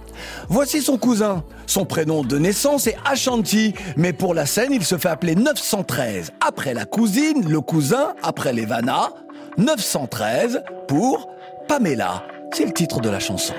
Voici 0.49 0.81
son 0.81 0.97
cousin. 0.97 1.43
Son 1.65 1.85
prénom 1.85 2.23
de 2.23 2.37
naissance 2.37 2.87
est 2.87 2.97
Ashanti, 3.05 3.73
mais 3.95 4.11
pour 4.11 4.33
la 4.33 4.45
scène, 4.45 4.73
il 4.73 4.83
se 4.83 4.97
fait 4.97 5.09
appeler 5.09 5.35
913. 5.35 6.31
Après 6.45 6.73
la 6.73 6.83
cousine, 6.83 7.47
le 7.47 7.61
cousin, 7.61 8.13
après 8.23 8.51
Levana, 8.51 9.09
913 9.57 10.63
pour 10.87 11.29
Pamela. 11.69 12.23
C'est 12.53 12.65
le 12.65 12.73
titre 12.73 12.99
de 12.99 13.09
la 13.09 13.19
chanson. 13.19 13.53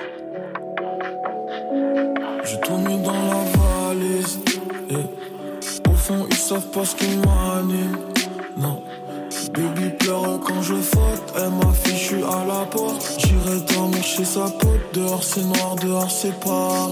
J'ai 2.52 2.60
tout 2.60 2.76
mis 2.76 2.98
dans 2.98 3.12
la 3.12 3.94
valise. 3.94 4.38
et 4.90 5.88
Au 5.88 5.94
fond, 5.94 6.26
ils 6.28 6.36
savent 6.36 6.66
pas 6.66 6.84
ce 6.84 6.96
qui 6.96 7.16
m'anime. 7.16 7.96
Non. 8.58 8.82
Baby 9.54 9.88
pleure 9.98 10.38
quand 10.46 10.60
je 10.60 10.74
faute. 10.74 11.32
Elle 11.34 11.50
m'affiche, 11.50 12.10
je 12.10 12.16
à 12.16 12.44
la 12.44 12.66
porte. 12.66 13.18
J'irai 13.18 13.58
dormir 13.72 14.02
chez 14.02 14.26
sa 14.26 14.50
pote. 14.50 14.82
Dehors 14.92 15.24
c'est 15.24 15.44
noir, 15.44 15.76
dehors 15.76 16.10
c'est 16.10 16.38
paru. 16.40 16.90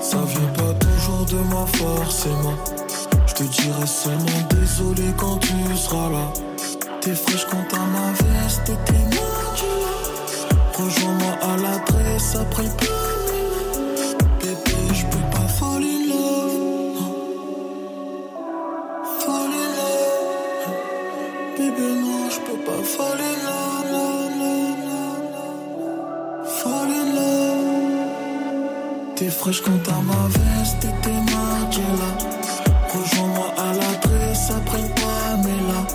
Ça 0.00 0.18
vient 0.18 0.52
pas 0.56 0.72
toujours 0.74 1.26
de 1.26 1.38
ma 1.50 1.66
forcément. 1.66 2.54
Je 3.26 3.34
te 3.34 3.42
dirai 3.42 3.86
seulement 3.86 4.42
désolé 4.50 5.12
quand 5.16 5.38
tu 5.38 5.52
seras 5.76 6.10
là. 6.10 6.32
T'es 7.00 7.14
fraîche 7.14 7.46
quand 7.50 7.64
t'as 7.68 7.78
ma 7.78 8.12
veste 8.12 8.68
et 8.68 8.84
t'es 8.84 8.92
maquillée. 8.92 9.82
Rejoins-moi 10.74 11.32
à 11.42 11.56
l'adresse 11.56 12.36
après 12.36 12.62
le 12.62 13.11
T'es 29.22 29.30
fraîche 29.30 29.60
quand 29.62 29.78
t'as 29.84 30.00
ma 30.00 30.26
veste 30.26 30.84
et 30.84 31.02
t'es 31.02 31.10
là. 31.10 32.10
Rejoins-moi 32.92 33.46
à 33.56 33.72
l'adresse 33.72 34.50
après 34.50 34.82
Pamela. 34.96 35.86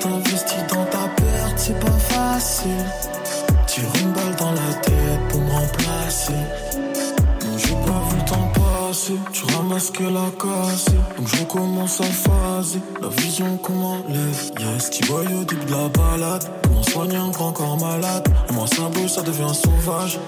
T'investis 0.00 0.66
dans 0.68 0.84
ta 0.86 1.06
perte, 1.14 1.56
c'est 1.56 1.78
pas 1.78 1.98
facile. 2.10 2.84
Tire 3.68 3.84
une 4.02 4.10
balle 4.12 4.34
dans 4.36 4.50
la 4.50 4.74
tête 4.82 5.28
pour 5.28 5.40
me 5.42 5.50
remplacer. 5.50 6.32
J'ai 7.56 7.74
pas 7.74 8.02
vu 8.10 8.16
le 8.18 8.24
temps 8.24 8.50
passer. 8.52 9.18
Tu 9.32 9.44
ramasses 9.54 9.90
que 9.92 10.02
la 10.02 10.28
casse. 10.42 10.86
Donc 11.16 11.28
je 11.28 11.44
commence 11.44 12.00
à 12.00 12.04
phaser. 12.04 12.80
La 13.06 13.22
vision 13.22 13.56
qu'on 13.58 13.74
m'enlève. 13.74 14.50
Yes, 14.58 14.90
tu 14.90 15.04
vois 15.04 15.20
au 15.20 15.44
début 15.44 15.64
de 15.64 15.70
la 15.70 15.88
balade. 15.88 16.42
Comment 16.64 16.82
soigner 16.82 17.16
un 17.16 17.30
grand 17.30 17.76
malade. 17.76 18.26
Et 18.48 18.52
moi, 18.52 18.66
ça 18.66 18.88
bouge, 18.88 19.10
ça 19.10 19.22
devient 19.22 19.54
sauvage. 19.54 20.18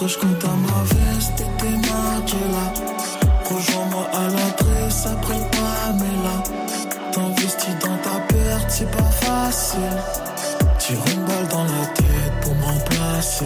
Fraîche 0.00 0.16
quand 0.16 0.38
t'as 0.38 0.48
ma 0.48 0.82
veste 0.84 1.40
et 1.40 1.58
t'es 1.58 1.76
là. 1.88 2.66
Rejoins-moi 3.44 4.06
à 4.14 4.28
l'adresse 4.28 5.06
après 5.06 5.40
Pamela. 5.52 6.36
T'investis 7.12 7.74
dans 7.80 7.98
ta 7.98 8.18
perte, 8.32 8.66
c'est 8.68 8.90
pas 8.90 9.10
facile. 9.26 9.80
Tire 10.78 11.04
une 11.14 11.24
balle 11.24 11.48
dans 11.50 11.64
la 11.64 11.86
tête 11.94 12.34
pour 12.40 12.54
me 12.54 12.64
remplacer. 12.64 13.44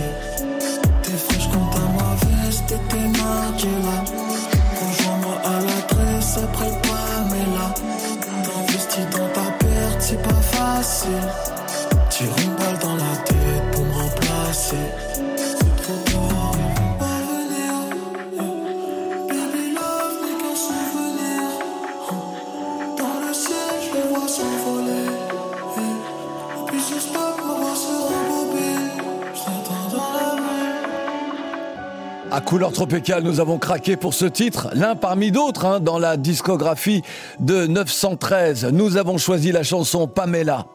Couleur 32.54 32.70
tropicale, 32.70 33.24
nous 33.24 33.40
avons 33.40 33.58
craqué 33.58 33.96
pour 33.96 34.14
ce 34.14 34.26
titre, 34.26 34.68
l'un 34.74 34.94
parmi 34.94 35.32
d'autres 35.32 35.66
hein, 35.66 35.80
dans 35.80 35.98
la 35.98 36.16
discographie 36.16 37.02
de 37.40 37.66
913. 37.66 38.66
Nous 38.66 38.96
avons 38.96 39.18
choisi 39.18 39.50
la 39.50 39.64
chanson 39.64 40.06
Pamela. 40.06 40.66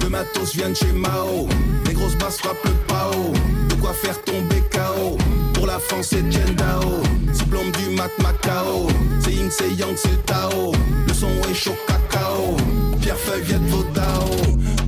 Le 0.02 0.08
matos 0.08 0.54
vient 0.54 0.72
chez 0.72 0.90
Mao. 0.92 1.48
Les 1.86 1.92
grosses 1.92 2.16
basses 2.16 2.38
frappent 2.38 2.64
le 2.64 2.70
pao. 2.88 3.32
De 3.68 3.74
quoi 3.74 3.92
faire 3.92 4.18
tomber 4.22 4.62
KO. 4.72 5.18
Pour 5.52 5.66
la 5.66 5.78
France, 5.78 6.06
c'est 6.10 6.32
Jendao. 6.32 7.02
Diplôme 7.30 7.70
du 7.72 7.94
mat 7.94 8.10
Macao. 8.22 8.88
C'est 9.22 9.32
Ying, 9.32 9.50
c'est 9.50 9.70
Yang, 9.72 9.96
c'est 9.96 10.24
Tao. 10.24 10.72
Le 11.06 11.12
son 11.12 11.28
est 11.50 11.54
chaud 11.54 11.76
cacao. 11.86 12.56
Pierre 13.02 13.18
Feuille 13.18 13.42
vient 13.42 13.58
de 13.58 13.68
Vodao. 13.68 14.30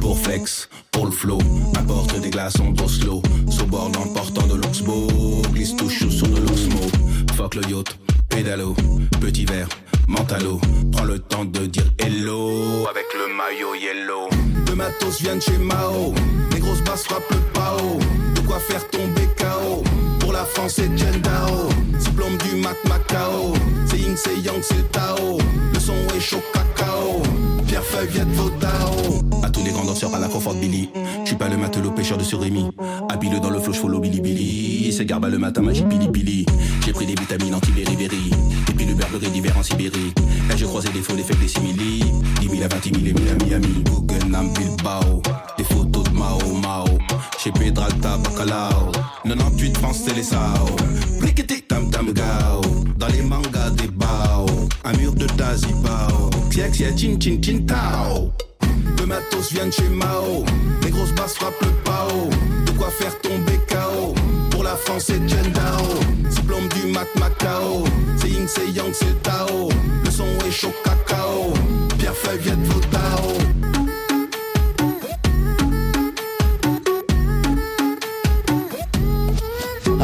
Pour 0.01 0.18
flex, 0.18 0.68
le 1.07 1.12
flow. 1.12 1.38
Apporte 1.79 2.21
des 2.21 2.31
glaçons 2.31 2.71
d'Oslo. 2.71 3.23
Sur 3.49 3.66
bord 3.66 3.90
l'emportant 3.95 4.47
de 4.47 4.55
l'Oxbow. 4.55 5.42
Glisse 5.53 5.77
tout 5.77 5.88
chaud 5.88 6.11
sur 6.11 6.29
de 6.29 6.40
l'Oxmo. 6.40 6.81
Fuck 7.37 7.55
le 7.55 7.62
yacht, 7.62 7.99
pédalo. 8.29 8.75
Petit 9.21 9.45
verre, 9.45 9.69
mentalo. 10.07 10.61
Prends 10.92 11.05
le 11.05 11.19
temps 11.19 11.45
de 11.45 11.66
dire 11.66 11.90
hello. 11.99 12.87
Avec 12.90 13.07
le 13.14 13.35
maillot 13.35 13.75
yellow. 13.75 14.29
Le 14.69 14.75
matos 14.75 15.21
vient 15.21 15.37
de 15.37 15.40
chez 15.40 15.59
Mao. 15.59 16.14
Les 16.53 16.61
grosses 16.61 16.83
basses 16.83 17.05
frappent 17.05 17.31
le 17.31 17.40
pao. 17.53 17.99
De 18.35 18.40
quoi 18.40 18.59
faire 18.59 18.87
tomber 18.90 19.29
KO. 19.38 19.85
La 20.37 20.44
France, 20.44 20.75
c'est 20.77 20.99
Jendao. 20.99 21.70
Diplôme 21.99 22.37
du 22.37 22.57
mat 22.57 22.77
Macao. 22.87 23.55
C'est 23.87 23.96
Ying, 23.96 24.16
c'est 24.16 24.38
Yang, 24.44 24.61
c'est 24.61 24.92
Tao. 24.92 25.38
Le 25.72 25.81
son 25.81 25.94
est 26.14 26.20
chaud 26.20 26.42
cacao. 26.53 27.22
Pierre 27.66 27.83
Feuille 27.83 28.09
vient 28.09 28.27
de 28.27 28.35
Vodao. 28.35 29.25
À 29.42 29.49
tous 29.49 29.64
les 29.64 29.70
grands 29.70 29.87
danseurs 29.87 30.14
à 30.14 30.18
la 30.18 30.29
confort 30.29 30.53
Billy. 30.53 30.90
Je 31.22 31.29
suis 31.29 31.37
pas 31.37 31.49
le 31.49 31.57
matelot 31.57 31.90
pêcheur 31.90 32.18
de 32.18 32.22
surimi. 32.22 32.70
Habile 33.09 33.40
dans 33.40 33.49
le 33.49 33.59
flow, 33.61 33.72
follow 33.72 33.99
Billy 33.99 34.20
Billy. 34.20 34.92
C'est 34.92 35.07
garba 35.07 35.31
le 35.31 35.38
matin, 35.38 35.62
magie 35.62 35.85
Billy. 35.85 36.44
J'ai 36.85 36.92
pris 36.92 37.07
des 37.07 37.14
vitamines 37.14 37.55
anti-beriberi. 37.55 38.31
Et 38.68 38.72
puis 38.75 38.85
le 38.85 38.92
berberie 38.92 39.31
d'hiver 39.31 39.57
en 39.59 39.62
Sibérie. 39.62 40.12
Là, 40.51 40.55
je 40.55 40.66
croisais 40.66 40.90
des 40.90 41.01
faux, 41.01 41.14
des 41.14 41.22
faibles, 41.22 41.40
des 41.40 41.49
simili. 41.49 42.05
10 42.42 42.49
000 42.51 42.62
à 42.62 42.68
20 42.68 42.85
000 42.85 42.96
et 43.07 43.12
1000 43.14 43.29
à 43.31 43.44
Miami. 43.46 43.85
Guggenheim, 43.85 44.53
Bilbao. 44.53 45.22
Des 45.57 45.64
photos 45.64 46.05
de 46.05 46.11
Mao 46.11 46.53
Mao. 46.61 46.96
Chez 47.39 47.53
Pedralta, 47.53 48.17
Bacalao. 48.19 48.93
98 49.25 49.79
France, 49.79 50.01
c'est 50.07 50.15
les 50.15 50.23
Sao. 50.23 50.67
Briqueté, 51.21 51.62
tam 51.62 51.91
tam 51.91 52.12
gao. 52.12 52.61
Dans 52.99 53.09
les 53.09 53.23
mangas 53.23 53.71
des 53.71 53.89
bao. 53.89 54.47
Un 54.85 54.93
mur 54.99 55.12
de 55.15 55.27
Dazibao. 55.37 56.31
Xiax, 56.51 56.79
ya 56.81 56.93
chin 56.97 57.19
chin 57.19 57.41
chin 57.41 57.67
tao. 57.67 58.33
Le 58.99 59.07
matos 59.07 59.53
vient 59.53 59.67
de 59.67 59.73
chez 59.73 59.89
Mao. 59.89 60.45
Les 60.83 60.91
grosses 60.91 61.15
basses 61.15 61.35
frappent 61.35 61.61
le 61.62 61.71
pao. 61.85 62.31
faire 62.99 63.19
tomber 63.21 63.59
KO. 63.69 64.15
Pour 64.51 64.62
la 64.62 64.77
France, 64.77 65.05
c'est 65.07 65.29
Jendao. 65.29 66.01
Diplôme 66.31 66.69
du 66.69 66.93
Mat 66.93 67.09
Macao. 67.19 67.85
C'est 68.17 68.29
Ying, 68.29 68.47
c'est 68.47 68.71
Yang, 68.71 68.95
c'est 68.95 69.23
Tao. 69.23 69.69
Le 70.05 70.11
son 70.11 70.27
est 70.47 70.51
chaud 70.51 70.73
cacao. 70.85 71.53
Pierre 71.99 72.15
Feuille, 72.15 72.39
vient 72.41 72.57
de 72.57 72.87
Tao. 72.91 73.76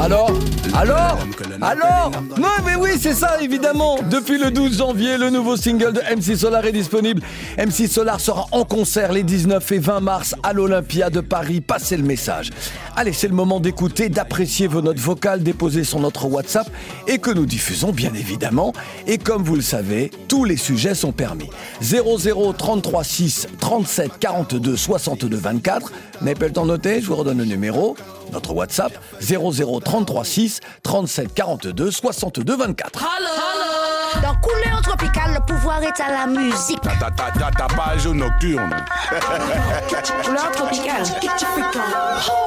Alors 0.03 0.33
Alors 0.75 1.19
Alors 1.61 2.11
Non 2.39 2.49
mais 2.65 2.77
oui 2.77 2.91
c'est 2.99 3.13
ça 3.13 3.41
évidemment 3.43 3.99
Depuis 4.11 4.39
le 4.39 4.51
12 4.51 4.79
janvier, 4.79 5.19
le 5.19 5.29
nouveau 5.29 5.57
single 5.57 5.93
de 5.93 6.01
MC 6.01 6.37
Solar 6.37 6.65
est 6.65 6.73
disponible. 6.73 7.23
MC 7.59 7.87
Solar 7.89 8.21
sera 8.21 8.47
en 8.53 8.65
concert 8.65 9.13
les 9.13 9.23
19 9.23 9.71
et 9.73 9.79
20 9.79 10.01
mars 10.01 10.35
à 10.43 10.53
l'Olympia 10.53 11.11
de 11.11 11.21
Paris. 11.21 11.61
Passez 11.61 11.97
le 11.97 12.05
message. 12.05 12.51
Allez, 12.97 13.13
c'est 13.13 13.29
le 13.29 13.35
moment 13.35 13.61
d'écouter, 13.61 14.09
d'apprécier 14.09 14.67
vos 14.67 14.81
notes 14.81 14.99
vocales 14.99 15.43
déposées 15.43 15.85
sur 15.85 16.01
notre 16.01 16.27
WhatsApp 16.27 16.69
et 17.07 17.19
que 17.19 17.31
nous 17.31 17.47
diffusons 17.47 17.93
bien 17.93 18.13
évidemment. 18.15 18.73
Et 19.07 19.19
comme 19.19 19.43
vous 19.43 19.57
le 19.57 19.63
savez, 19.63 20.11
tous 20.29 20.45
les 20.45 20.57
sujets 20.57 20.95
sont 20.95 21.13
permis. 21.13 21.51
00 21.83 22.53
33 22.55 23.05
6 23.05 23.49
37 23.61 24.13
42 24.19 24.77
62 24.77 25.37
24. 25.37 25.93
N'avez 26.23 26.35
pas 26.35 26.47
le 26.47 26.53
temps 26.53 26.63
de 26.63 26.69
noter, 26.69 27.01
je 27.01 27.07
vous 27.07 27.17
redonne 27.17 27.39
le 27.39 27.45
numéro. 27.45 27.97
Notre 28.33 28.55
WhatsApp 28.55 28.93
00 29.21 29.81
33 29.81 30.25
6 30.25 30.61
37 30.83 31.33
42 31.35 31.91
62 31.91 32.45
24. 32.45 33.82
Dans 34.21 34.35
couleur 34.37 34.83
tropicale, 34.83 35.35
le 35.35 35.41
pouvoir 35.55 35.83
est 35.83 36.01
à 36.01 36.11
la 36.11 36.27
musique. 36.27 36.81
Ta, 36.83 36.91
ta, 36.97 37.11
ta, 37.11 37.51
ta 37.51 37.67
page 37.75 38.07
nocturne. 38.09 38.75
Couleur 40.25 40.51
tropicale. 40.53 41.03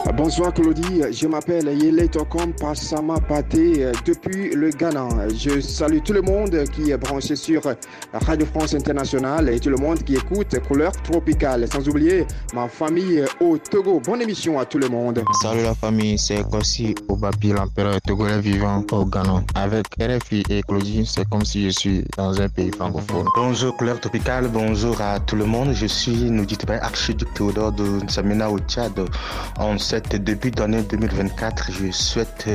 Ah, 0.07 0.11
Bonsoir 0.11 0.53
Claudie, 0.53 1.01
je 1.11 1.27
m'appelle 1.27 1.67
Yele 1.77 2.07
Tokom 2.09 2.53
Passama 2.53 3.15
Paté 3.19 3.83
euh, 3.85 3.91
depuis 4.05 4.51
le 4.53 4.69
Ghana. 4.69 5.07
Je 5.35 5.59
salue 5.59 5.99
tout 6.03 6.13
le 6.13 6.21
monde 6.21 6.63
qui 6.73 6.91
est 6.91 6.97
branché 6.97 7.35
sur 7.35 7.61
Radio 8.13 8.45
France 8.45 8.73
Internationale 8.75 9.49
et 9.49 9.59
tout 9.59 9.69
le 9.69 9.77
monde 9.77 10.03
qui 10.03 10.15
écoute 10.15 10.55
Couleur 10.67 10.91
Tropicale. 11.03 11.67
Sans 11.71 11.87
oublier 11.89 12.25
ma 12.53 12.67
famille 12.67 13.23
au 13.39 13.57
Togo. 13.57 13.99
Bonne 14.05 14.21
émission 14.21 14.59
à 14.59 14.65
tout 14.65 14.77
le 14.77 14.87
monde. 14.89 15.23
Salut 15.41 15.63
la 15.63 15.73
famille, 15.73 16.17
c'est 16.19 16.43
Kossi 16.49 16.93
Obapi, 17.09 17.49
l'empereur 17.53 17.99
togolais 18.05 18.39
vivant 18.39 18.83
au 18.91 19.05
Ghana. 19.05 19.43
Avec 19.55 19.87
RFI 19.99 20.43
et 20.49 20.61
Claudie, 20.61 21.05
c'est 21.05 21.27
comme 21.29 21.43
si 21.45 21.54
je 21.63 21.69
suis 21.69 22.03
dans 22.17 22.41
un 22.41 22.49
pays 22.49 22.71
francophone. 22.71 23.25
Bonjour 23.35 23.75
couleur 23.77 23.99
tropicale, 23.99 24.49
bonjour 24.49 24.99
à 24.99 25.19
tout 25.19 25.35
le 25.35 25.45
monde. 25.45 25.71
Je 25.73 25.85
suis 25.85 26.29
Nouditibay 26.29 26.79
archiduc 26.79 27.33
Théodore 27.33 27.71
de 27.71 28.03
Nsamena 28.03 28.49
au 28.49 28.59
Tchad. 28.59 28.99
En 29.57 29.77
cette 29.77 30.15
début 30.15 30.51
d'année 30.51 30.83
2024, 30.83 31.71
je 31.71 31.91
souhaite 31.91 32.49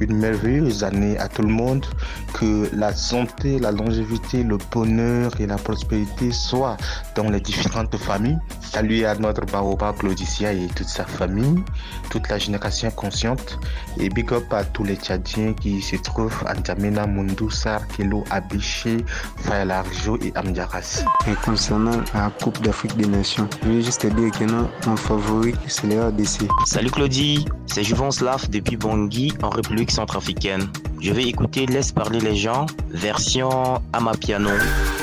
une 0.00 0.16
merveilleuse 0.16 0.84
année 0.84 1.18
à 1.18 1.28
tout 1.28 1.42
le 1.42 1.48
monde. 1.48 1.84
Que 2.32 2.68
la 2.72 2.94
santé, 2.94 3.58
la 3.58 3.72
longévité, 3.72 4.42
le 4.42 4.58
bonheur 4.70 5.32
et 5.40 5.46
la 5.46 5.56
prospérité 5.56 6.30
soient 6.30 6.76
dans 7.16 7.30
les 7.30 7.40
différentes 7.40 7.96
familles. 7.96 8.38
Salut 8.60 9.04
à 9.04 9.14
notre 9.16 9.46
baobab 9.46 9.96
Claudicia 9.96 10.52
et 10.52 10.66
toute 10.74 10.88
sa 10.88 11.04
famille, 11.04 11.62
toute 12.10 12.28
la 12.28 12.38
génération 12.38 12.90
consciente. 12.90 13.58
Et 13.98 14.08
big 14.08 14.32
up 14.32 14.52
à 14.52 14.64
tous 14.64 14.84
les 14.84 14.96
Tchadiens 14.96 15.54
qui 15.54 15.80
se 15.80 15.96
trouvent 15.96 16.42
à 16.46 16.54
N'Djamena, 16.54 17.06
Mundou, 17.06 17.50
Sarkelo, 17.50 18.24
Abiché, 18.44 18.98
Fayalarjo 19.38 20.18
et 20.22 20.32
Amdiaras. 20.36 21.04
Et 21.26 21.34
concernant 21.44 22.00
la 22.14 22.30
Coupe 22.42 22.60
d'Afrique 22.62 22.96
des 22.96 23.06
Nations, 23.06 23.48
je 23.62 23.68
veux 23.68 23.80
juste 23.80 24.02
te 24.02 24.06
dire 24.08 24.30
que 24.30 24.44
non, 24.44 24.68
mon 24.86 24.96
favori, 24.96 25.54
c'est 25.66 25.86
les 25.86 26.00
RDC. 26.00 26.48
Salut 26.66 26.90
Claudie, 26.90 27.44
c'est 27.66 27.82
Juvent 27.82 28.10
Slav 28.10 28.48
depuis 28.50 28.76
Bangui 28.76 29.32
en 29.42 29.48
République 29.50 29.90
centrafricaine. 29.90 30.68
Je 31.00 31.12
vais 31.12 31.24
écouter 31.24 31.66
Laisse 31.66 31.92
parler 31.92 32.20
les 32.20 32.36
gens, 32.36 32.66
version 32.90 33.80
Amapiano. 33.92 34.50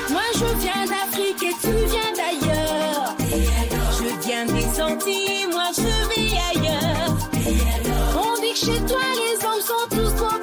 Moi 0.10 0.22
je 0.36 0.46
viens 0.60 0.86
d'Afrique 0.86 1.44
et 1.44 1.56
tu 1.62 1.72
viens 1.90 2.12
d'ailleurs. 2.16 3.16
Je 3.20 4.28
viens 4.28 4.46
des 4.46 4.82
Antilles, 4.82 5.48
moi 5.52 5.70
je 5.76 6.16
vis 6.16 6.34
ailleurs. 6.56 7.18
On 8.16 8.42
dit 8.42 8.54
que 8.54 8.58
chez 8.58 8.86
toi 8.86 9.00
les 9.16 9.46
hommes 9.46 9.62
sont 9.62 9.96
tous 9.96 10.16
trop 10.16 10.41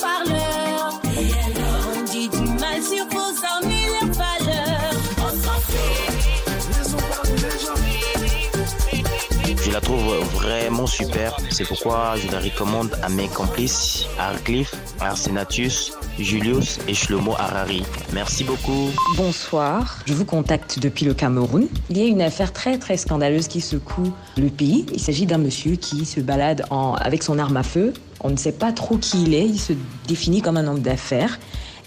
trouve 9.88 10.22
vraiment 10.34 10.86
super. 10.86 11.34
C'est 11.48 11.64
pourquoi 11.64 12.14
je 12.16 12.30
la 12.30 12.40
recommande 12.40 12.90
à 13.02 13.08
mes 13.08 13.26
complices, 13.26 14.04
Arcliffe, 14.18 14.74
Arsenatus, 15.00 15.94
Julius 16.18 16.78
et 16.86 16.92
Shlomo 16.92 17.32
Harari. 17.38 17.82
Merci 18.12 18.44
beaucoup. 18.44 18.90
Bonsoir, 19.16 20.00
je 20.04 20.12
vous 20.12 20.26
contacte 20.26 20.78
depuis 20.78 21.06
le 21.06 21.14
Cameroun. 21.14 21.68
Il 21.88 21.96
y 21.96 22.02
a 22.02 22.04
une 22.04 22.20
affaire 22.20 22.52
très 22.52 22.76
très 22.76 22.98
scandaleuse 22.98 23.48
qui 23.48 23.62
secoue 23.62 24.12
le 24.36 24.50
pays. 24.50 24.84
Il 24.92 25.00
s'agit 25.00 25.24
d'un 25.24 25.38
monsieur 25.38 25.76
qui 25.76 26.04
se 26.04 26.20
balade 26.20 26.66
avec 27.00 27.22
son 27.22 27.38
arme 27.38 27.56
à 27.56 27.62
feu. 27.62 27.94
On 28.20 28.28
ne 28.28 28.36
sait 28.36 28.52
pas 28.52 28.72
trop 28.72 28.98
qui 28.98 29.22
il 29.22 29.32
est, 29.32 29.46
il 29.46 29.58
se 29.58 29.72
définit 30.06 30.42
comme 30.42 30.58
un 30.58 30.66
homme 30.66 30.80
d'affaires 30.80 31.40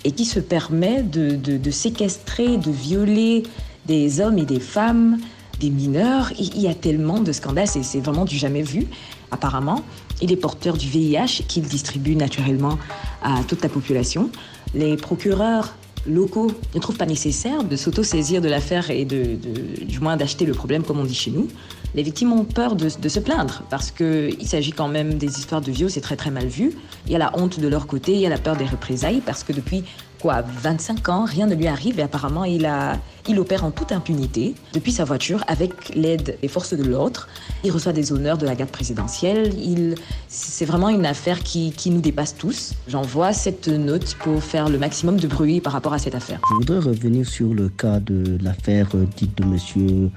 et 0.06 0.12
qui 0.12 0.26
se 0.26 0.40
permet 0.40 1.04
de 1.04 1.70
séquestrer, 1.72 2.58
de 2.58 2.72
violer 2.72 3.44
des 3.86 4.22
hommes 4.22 4.38
et 4.38 4.46
des 4.46 4.60
femmes, 4.60 5.18
des 5.62 5.70
mineurs. 5.70 6.32
Il 6.40 6.60
y 6.60 6.68
a 6.68 6.74
tellement 6.74 7.20
de 7.20 7.32
scandales, 7.32 7.68
c'est 7.68 7.84
c'est 7.84 8.00
vraiment 8.00 8.26
du 8.26 8.36
jamais 8.38 8.64
vu, 8.64 8.88
apparemment. 9.30 9.82
Il 10.22 10.32
est 10.32 10.36
porteur 10.36 10.76
du 10.78 10.88
VIH 10.88 11.44
qu'il 11.48 11.64
distribue 11.64 12.16
naturellement 12.16 12.78
à 13.24 13.44
toute 13.48 13.62
la 13.64 13.70
population. 13.70 14.30
Les 14.74 14.98
procureurs 14.98 15.74
locaux 16.08 16.52
ne 16.74 16.80
trouvent 16.80 16.98
pas 16.98 17.06
nécessaire 17.06 17.64
de 17.64 17.76
s'auto-saisir 17.76 18.42
de 18.42 18.50
l'affaire 18.50 18.90
et 18.90 19.06
de, 19.06 19.24
de- 19.36 19.84
du 19.86 20.00
moins 20.00 20.18
d'acheter 20.18 20.46
le 20.46 20.54
problème, 20.54 20.82
comme 20.84 21.00
on 21.00 21.04
dit 21.06 21.14
chez 21.14 21.30
nous. 21.32 21.48
Les 21.94 22.02
victimes 22.04 22.32
ont 22.34 22.46
peur 22.46 22.76
de, 22.76 22.88
de 23.00 23.10
se 23.10 23.20
plaindre 23.20 23.64
parce 23.70 23.92
qu'il 23.92 24.48
s'agit 24.48 24.72
quand 24.72 24.88
même 24.88 25.16
des 25.16 25.38
histoires 25.38 25.62
de 25.62 25.72
viol, 25.72 25.92
c'est 25.92 26.02
très 26.02 26.16
très 26.16 26.32
mal 26.32 26.48
vu. 26.48 26.72
Il 27.06 27.12
y 27.12 27.16
a 27.16 27.20
la 27.20 27.38
honte 27.38 27.60
de 27.60 27.68
leur 27.68 27.86
côté, 27.86 28.14
il 28.14 28.20
y 28.22 28.26
a 28.26 28.30
la 28.30 28.38
peur 28.40 28.56
des 28.56 28.66
représailles 28.66 29.22
parce 29.24 29.44
que 29.44 29.54
depuis 29.54 29.84
quoi 30.22 30.42
25 30.42 31.10
ans, 31.10 31.26
rien 31.26 31.48
ne 31.48 31.56
lui 31.56 31.68
arrive 31.68 32.00
et 32.00 32.04
apparemment 32.04 32.44
il, 32.44 32.66
a, 32.66 32.98
il 33.28 33.40
opère 33.40 33.66
en 33.66 33.72
toute 33.72 33.92
impunité 33.92 34.56
depuis 34.74 34.92
sa 34.92 35.04
voiture 35.04 35.44
avec 35.48 35.94
l'aide 35.96 36.38
des 36.42 36.48
forces 36.48 36.74
de 36.74 36.84
l'ordre. 36.84 37.28
Il 37.64 37.72
reçoit 37.72 37.94
des 37.94 38.14
honneurs 38.14 38.38
de 38.38 38.46
la 38.46 38.56
garde 38.56 38.70
présidentielle. 38.70 39.54
Il, 39.58 39.96
c'est 40.28 40.66
vraiment 40.66 40.90
une 40.90 41.06
affaire 41.06 41.40
qui, 41.40 41.72
qui 41.72 41.90
nous 41.90 42.02
dépasse 42.02 42.36
tous. 42.36 42.74
J'envoie 42.88 43.34
cette 43.34 43.68
note 43.68 44.16
pour 44.20 44.44
faire 44.44 44.70
le 44.70 44.78
maximum 44.78 45.20
de 45.20 45.28
bruit 45.28 45.60
par 45.60 45.74
rapport 45.74 45.94
à 45.94 46.00
cette 46.00 46.16
affaire. 46.16 46.40
Je 46.50 46.56
voudrais 46.56 46.80
revenir 46.80 47.28
sur 47.28 47.54
le 47.54 47.70
cas 47.70 48.00
de 48.00 48.38
l'affaire 48.42 48.90
dite 49.18 49.38
de 49.38 49.46
monsieur 49.46 50.10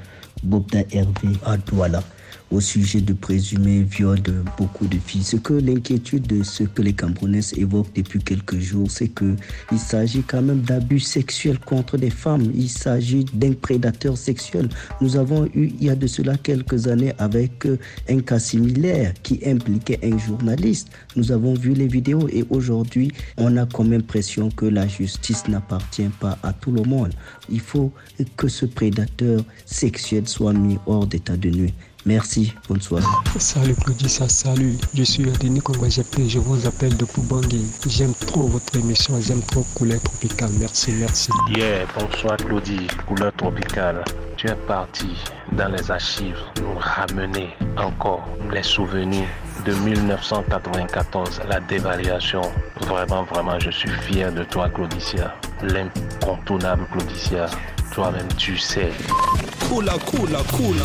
Bobda 0.43 0.81
Hervé 0.93 1.39
à 1.45 1.57
Douala 1.57 2.03
au 2.51 2.61
sujet 2.61 3.01
de 3.01 3.13
présumé 3.13 3.83
viol 3.83 4.21
de 4.21 4.35
beaucoup 4.57 4.87
de 4.87 4.99
filles. 4.99 5.25
Ce 5.25 5.37
que 5.37 5.55
l'inquiétude 5.55 6.27
de 6.27 6.43
ce 6.43 6.65
que 6.65 6.83
les 6.83 6.93
Camerounais 6.93 7.41
évoquent 7.57 7.95
depuis 7.95 8.21
quelques 8.21 8.59
jours, 8.59 8.91
c'est 8.91 9.09
que 9.09 9.35
il 9.73 9.79
s'agit 9.79 10.23
quand 10.23 10.43
même 10.43 10.61
d'abus 10.61 11.01
sexuels 11.01 11.59
contre 11.59 11.97
des 11.97 12.11
femmes. 12.11 12.51
Il 12.55 12.69
s'agit 12.69 13.25
d'un 13.33 13.53
prédateur 13.53 14.17
sexuel. 14.17 14.69
Nous 15.01 15.17
avons 15.17 15.47
eu 15.47 15.73
il 15.81 15.85
y 15.85 15.91
a 15.91 15.97
de 15.97 16.07
cela 16.07 16.37
quelques 16.37 16.87
années 16.87 17.13
avec 17.19 17.67
euh, 17.67 17.79
un 18.09 18.21
cas 18.21 18.39
similaire 18.39 19.13
qui 19.23 19.41
impliquait 19.45 19.99
un 20.03 20.19
journaliste. 20.19 20.89
Nous 21.17 21.33
avons 21.33 21.55
vu 21.55 21.73
les 21.73 21.89
vidéos 21.89 22.29
et 22.29 22.45
aujourd'hui, 22.51 23.11
on 23.37 23.57
a 23.57 23.67
comme 23.67 23.93
impression 23.93 24.51
que 24.51 24.67
la 24.67 24.87
justice 24.87 25.49
n'appartient 25.49 26.11
pas 26.21 26.39
à 26.43 26.53
tout 26.53 26.71
le 26.71 26.83
monde. 26.83 27.11
Il 27.51 27.61
faut 27.61 27.93
que 28.37 28.49
ce 28.49 28.67
prédateur 28.67 29.43
sexuel 29.65 30.29
soit 30.29 30.53
mis 30.53 30.79
hors 30.87 31.07
d'état 31.07 31.37
de 31.37 31.51
nuit. 31.51 31.75
Merci, 32.07 32.55
bonne 32.69 32.83
soirée. 32.83 33.05
Salut 33.39 33.75
Claudissa, 33.75 34.29
salut. 34.29 34.77
Je 34.95 35.03
suis 35.03 35.25
Denis 35.25 35.61
Kongwajepé, 35.61 36.29
je 36.29 36.39
vous 36.39 36.67
appelle 36.67 36.97
de 36.97 37.05
Poubangui. 37.07 37.65
J'aime 37.87 38.13
trop 38.27 38.47
votre 38.47 38.77
émission, 38.77 39.19
j'aime 39.21 39.41
trop 39.43 39.65
Couleur 39.75 40.01
Tropicale. 40.03 40.51
Merci, 40.61 40.93
merci. 40.93 41.31
Yeah, 41.57 41.87
bonsoir 41.99 42.37
Claudie, 42.37 42.87
couleur 43.07 43.33
tropicale. 43.33 44.05
Tu 44.37 44.49
es 44.49 44.55
parti 44.67 45.17
dans 45.53 45.69
les 45.69 45.91
archives 45.91 46.37
nous 46.61 46.79
ramener 46.79 47.49
encore 47.79 48.29
les 48.53 48.63
souvenirs 48.63 49.29
de 49.65 49.73
1994, 49.73 51.41
la 51.49 51.61
dévaluation. 51.61 52.43
Vraiment, 52.81 53.25
vraiment, 53.25 53.59
je 53.59 53.71
suis 53.71 53.89
fier 53.89 54.33
de 54.33 54.45
toi, 54.45 54.69
Claudicia. 54.69 55.35
L'incontournable 55.63 56.87
Claudicia. 56.93 57.47
Toi-même, 57.93 58.27
tu 58.37 58.59
sais. 58.59 58.91
Cool, 59.69 59.87
cool, 60.07 60.31
cool. 60.53 60.77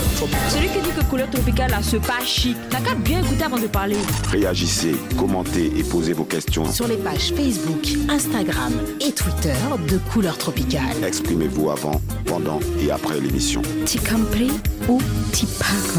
Celui 0.47 0.67
qui 0.69 0.79
dit 0.79 0.91
que 0.91 1.03
couleur 1.05 1.29
tropicale 1.29 1.71
là, 1.71 1.81
se 1.81 1.97
pas 1.97 2.23
chic, 2.23 2.55
t'as 2.69 2.79
qu'à 2.79 2.95
bien 2.95 3.19
écouter 3.19 3.43
avant 3.43 3.57
de 3.57 3.67
parler. 3.67 3.97
Réagissez, 4.29 4.95
commentez 5.17 5.71
et 5.77 5.83
posez 5.83 6.13
vos 6.13 6.23
questions. 6.23 6.71
Sur 6.71 6.87
les 6.87 6.97
pages 6.97 7.33
Facebook, 7.35 7.87
Instagram 8.09 8.73
et 9.01 9.11
Twitter 9.11 9.55
de 9.89 9.97
Couleur 10.11 10.37
Tropicale. 10.37 11.03
Exprimez-vous 11.05 11.71
avant, 11.71 11.99
pendant 12.25 12.59
et 12.79 12.91
après 12.91 13.19
l'émission. 13.19 13.61
Compris 14.09 14.51
ou 14.87 14.99
t'as 15.31 15.47
pas 15.59 15.98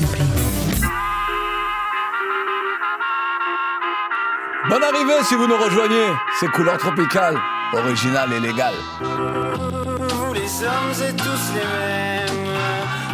Bonne 4.70 4.84
arrivée 4.84 5.24
si 5.24 5.34
vous 5.34 5.48
nous 5.48 5.56
rejoignez. 5.56 6.06
C'est 6.38 6.46
couleur 6.46 6.78
tropicale, 6.78 7.36
original 7.72 8.32
et 8.32 8.38
légal. 8.38 8.72
Vous 9.00 10.32
les 10.32 10.62
hommes 10.62 11.08
êtes 11.08 11.16
tous 11.16 11.54
les 11.54 11.60
mêmes. 11.60 12.54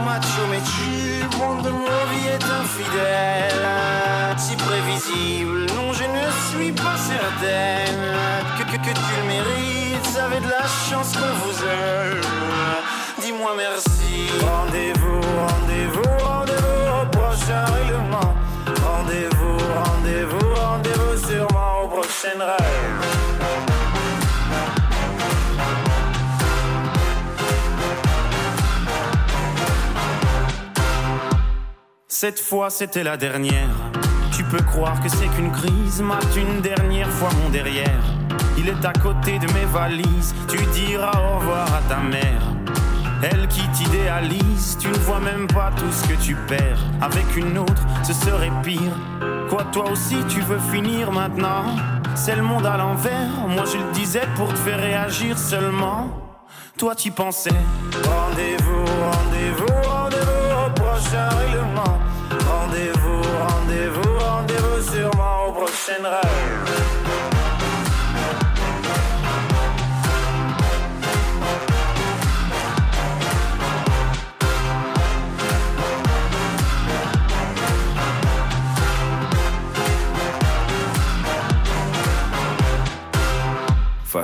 Macho 0.04 0.42
mais 0.50 0.60
de 0.60 1.70
nos 1.70 2.04
vies 2.10 2.28
est 2.28 2.44
infidèle. 2.44 3.66
Si 4.36 4.54
prévisible, 4.54 5.64
non, 5.74 5.94
je 5.94 6.04
ne 6.04 6.30
suis 6.50 6.72
pas 6.72 6.98
certaine 6.98 8.02
que, 8.58 8.92
tu 8.92 9.12
le 9.22 9.26
mérites. 9.26 10.18
Avez 10.22 10.40
de 10.40 10.50
la 10.50 10.66
chance 10.90 11.12
qu'on 11.12 11.46
vous 11.46 11.58
aime. 11.64 12.20
Dis-moi 13.22 13.52
merci. 13.56 14.28
Rendez-vous, 14.44 15.22
rendez-vous, 15.22 16.18
rendez-vous 16.22 17.02
au 17.02 17.06
prochain 17.06 17.64
règlement. 17.64 18.45
Rendez-vous, 18.96 19.58
rendez-vous, 19.74 20.54
rendez-vous 20.54 21.28
sûrement 21.28 21.82
au 21.84 21.88
prochain 21.88 22.38
rêve. 22.38 23.02
Cette 32.08 32.40
fois 32.40 32.70
c'était 32.70 33.04
la 33.04 33.18
dernière. 33.18 33.68
Tu 34.34 34.42
peux 34.44 34.62
croire 34.62 34.98
que 35.02 35.10
c'est 35.10 35.28
qu'une 35.28 35.52
crise, 35.52 36.00
mate 36.00 36.34
une 36.34 36.62
dernière 36.62 37.10
fois 37.10 37.28
mon 37.42 37.50
derrière. 37.50 38.04
Il 38.56 38.66
est 38.68 38.84
à 38.84 38.94
côté 38.94 39.38
de 39.38 39.52
mes 39.52 39.66
valises, 39.66 40.34
tu 40.48 40.58
diras 40.72 41.12
au 41.20 41.38
revoir 41.38 41.66
à 41.74 41.82
ta 41.86 41.98
mère. 41.98 42.55
Elle 43.22 43.48
qui 43.48 43.66
t'idéalise, 43.68 44.76
tu 44.78 44.88
ne 44.88 44.98
vois 44.98 45.20
même 45.20 45.46
pas 45.46 45.70
tout 45.76 45.90
ce 45.90 46.06
que 46.08 46.20
tu 46.20 46.34
perds. 46.34 46.78
Avec 47.00 47.36
une 47.36 47.58
autre, 47.58 47.82
ce 48.02 48.12
serait 48.12 48.52
pire. 48.62 48.92
Quoi, 49.48 49.64
toi 49.72 49.90
aussi, 49.90 50.16
tu 50.28 50.40
veux 50.40 50.58
finir 50.72 51.10
maintenant? 51.12 51.64
C'est 52.14 52.36
le 52.36 52.42
monde 52.42 52.66
à 52.66 52.76
l'envers, 52.76 53.46
moi 53.48 53.64
je 53.64 53.78
le 53.78 53.92
disais 53.92 54.26
pour 54.36 54.48
te 54.48 54.58
faire 54.58 54.78
réagir 54.78 55.38
seulement. 55.38 56.08
Toi, 56.78 56.94
tu 56.94 57.10
pensais. 57.10 57.50
Rendez-vous, 58.04 58.84
rendez-vous, 58.84 59.88
rendez-vous 59.88 60.66
au 60.66 60.70
prochain 60.70 61.28
règlement. 61.28 61.98
Rendez-vous, 62.48 63.22
rendez-vous, 63.48 64.18
rendez-vous 64.18 64.92
sûrement 64.92 65.48
au 65.48 65.52
prochain 65.52 66.02
rêve. 66.02 66.95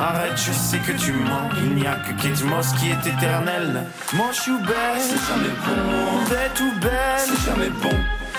Arrête, 0.00 0.36
je 0.36 0.52
sais 0.52 0.78
que 0.78 0.92
tu 0.92 1.12
mens. 1.12 1.48
Il 1.58 1.76
n'y 1.76 1.86
a 1.86 1.94
que 1.96 2.12
Kate 2.20 2.42
Moss 2.44 2.72
qui 2.72 2.90
est 2.90 3.06
éternelle. 3.06 3.84
Moi, 4.12 4.26
je 4.32 4.40
suis 4.40 4.58
belle, 4.58 5.00
c'est 5.00 5.24
jamais 5.28 5.54
bon. 5.64 6.24
Bête 6.28 6.60
ou 6.60 6.80
belle, 6.80 6.90
c'est 7.18 7.50
jamais 7.50 7.70
bon. 7.70 7.96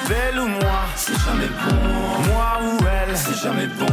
Belle 0.09 0.39
ou 0.39 0.47
moi, 0.47 0.79
c'est 0.95 1.17
jamais 1.25 1.47
bon. 1.47 1.75
Moi 2.27 2.59
ou 2.61 2.77
elle, 2.85 3.17
c'est 3.17 3.41
jamais 3.41 3.67
bon. 3.67 3.87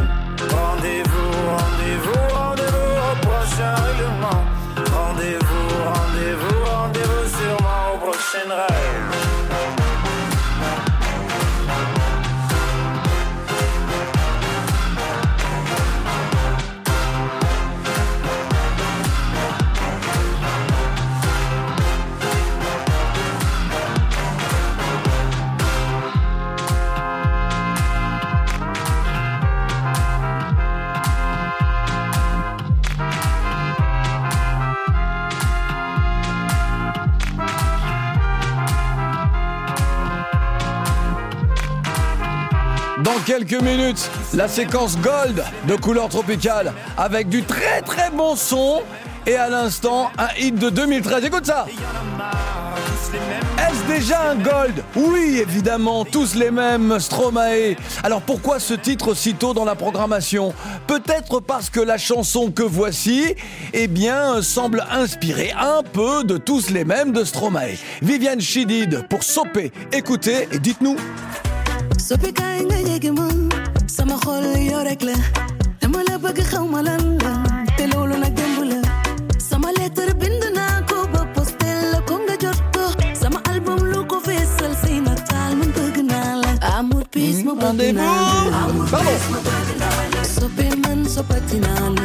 Rendez-vous, 0.51 1.31
rendez-vous, 1.57 2.35
rendez-vous 2.35 2.91
au 3.11 3.15
prochain 3.25 3.75
règlement. 3.75 4.43
Rendez-vous, 4.91 5.67
rendez-vous, 5.85 6.65
rendez-vous 6.65 7.25
sûrement 7.37 7.93
au 7.93 7.97
prochain 7.97 8.49
rêve. 8.49 9.42
Dans 43.03 43.19
quelques 43.25 43.61
minutes, 43.61 44.09
la 44.33 44.47
séquence 44.47 44.97
Gold 44.97 45.43
de 45.67 45.75
couleur 45.75 46.07
tropicale 46.07 46.71
avec 46.95 47.27
du 47.27 47.43
très 47.43 47.81
très 47.81 48.09
bon 48.09 48.37
son 48.37 48.81
et 49.27 49.35
à 49.35 49.49
l'instant 49.49 50.09
un 50.17 50.29
hit 50.39 50.55
de 50.55 50.69
2013. 50.69 51.25
Écoute 51.25 51.45
ça 51.45 51.65
Est-ce 53.57 53.93
déjà 53.93 54.29
un 54.29 54.35
Gold? 54.35 54.81
Oui, 54.95 55.39
évidemment, 55.41 56.05
tous 56.05 56.35
les 56.35 56.49
mêmes, 56.49 56.97
Stromae. 56.97 57.75
Alors 58.03 58.21
pourquoi 58.21 58.59
ce 58.59 58.73
titre 58.73 59.09
aussitôt 59.09 59.53
dans 59.53 59.65
la 59.65 59.75
programmation? 59.75 60.53
Peut-être 60.87 61.41
parce 61.41 61.69
que 61.69 61.81
la 61.81 61.97
chanson 61.97 62.51
que 62.51 62.63
voici, 62.63 63.35
eh 63.73 63.87
bien, 63.87 64.41
semble 64.41 64.85
inspirer 64.89 65.51
un 65.59 65.83
peu 65.83 66.23
de 66.23 66.37
tous 66.37 66.69
les 66.69 66.85
mêmes 66.85 67.11
de 67.11 67.25
Stromae. 67.25 67.75
Viviane 68.01 68.39
Chidid 68.39 69.05
pour 69.09 69.23
Sopé. 69.23 69.73
Écoutez 69.91 70.47
et 70.53 70.59
dites-nous. 70.59 70.95
Soppi 72.93 73.09
kaay 73.09 73.09
nga 73.09 73.09
jege 73.09 73.11
ma 73.11 73.27
sama 73.87 74.17
xol 74.23 74.45
yow 74.69 74.83
rek 74.83 75.01
la. 75.03 75.15
Dama 75.81 75.99
la 76.07 76.17
bëgg 76.17 76.39
xaw 76.51 76.65
ma 76.67 76.81
lan 76.81 77.17
la 77.23 77.33
te 77.77 77.85
loolu 77.91 78.17
nag 78.17 78.33
démb 78.35 78.63
la. 78.71 78.79
Sama 79.39 79.69
lettre 79.77 80.13
bind 80.19 80.43
naa 80.55 80.81
ko 80.89 81.07
ba 81.13 81.25
postel 81.33 81.91
la 81.93 81.99
ko 82.07 82.15
nga 82.25 82.35
jot 82.43 82.59
ko. 82.75 82.85
Sama 83.21 83.39
album 83.51 83.79
lu 83.91 84.05
ko 84.05 84.19
feesal 84.19 84.73
say 84.81 84.99
nataal 84.99 85.55
man 85.59 85.71
bëgg 85.75 85.97
naa 86.11 86.35
la. 86.43 86.51
Amour 86.77 87.03
peace 87.11 87.43
ma 87.43 87.53
bëgg 87.53 87.95
naa 87.95 88.49
la. 88.51 88.57
Amour 88.63 88.85
bëgg 88.85 89.69
naa 89.81 90.01
la. 90.13 90.21
Man 90.83 91.05
soppati 91.09 91.57
naa 91.59 91.89
la. 91.95 92.03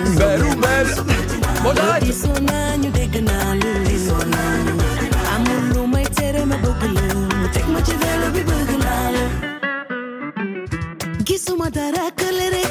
Naa 2.48 2.76
ñu 2.80 2.90
dégg 2.96 3.14
naa 3.28 3.52
amul 5.34 5.62
lu 5.74 5.80
may 5.92 6.06
tere 6.16 6.42
ma 6.50 6.56
bëgg 6.64 6.82
la. 6.96 7.04
Teg 7.54 7.66
ma 7.72 7.80
ci 7.86 7.94
vélo 8.02 8.26
bi 8.34 8.42
bëgg 8.50 8.68
naa 8.70 8.76
la 8.77 8.77
that 11.70 11.98
I 11.98 12.10
could 12.10 12.34
let 12.34 12.52
it 12.54 12.67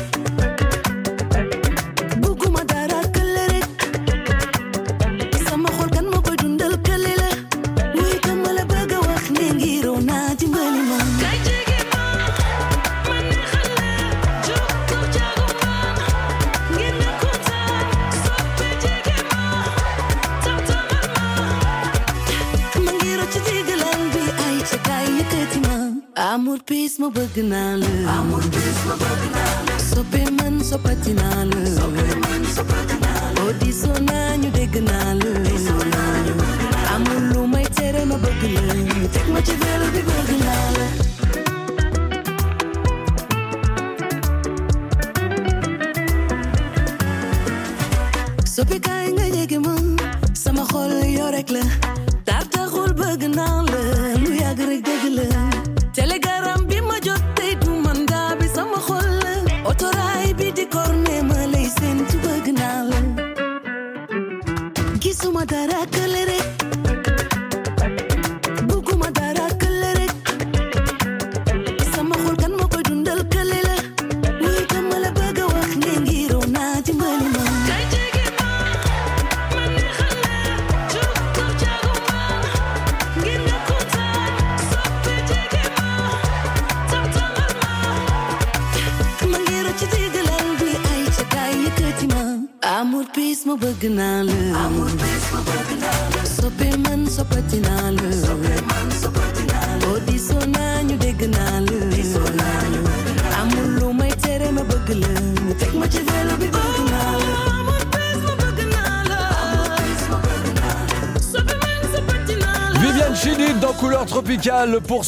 amour 26.88 26.94
peace 26.96 27.00
ma 27.00 27.10
bëgg 27.10 27.38
naa 27.52 27.76
la 27.82 27.88
amour 28.18 28.44
peace 28.54 28.82
ma 28.88 28.96
bëgg 29.02 29.24
naa 29.36 29.56
la 29.68 29.76
soppe 29.90 30.22
man 30.38 30.56
soppati 30.70 31.12
naa 31.20 31.44
la 31.52 31.60
soppe 31.78 32.06
man 32.24 32.44
soppati 32.56 32.96
naa 33.04 33.24
la 33.36 33.42
o 33.44 33.52
diisoo 33.60 33.98
naa 34.10 34.32
ñu 34.42 34.50
dégg 34.56 34.76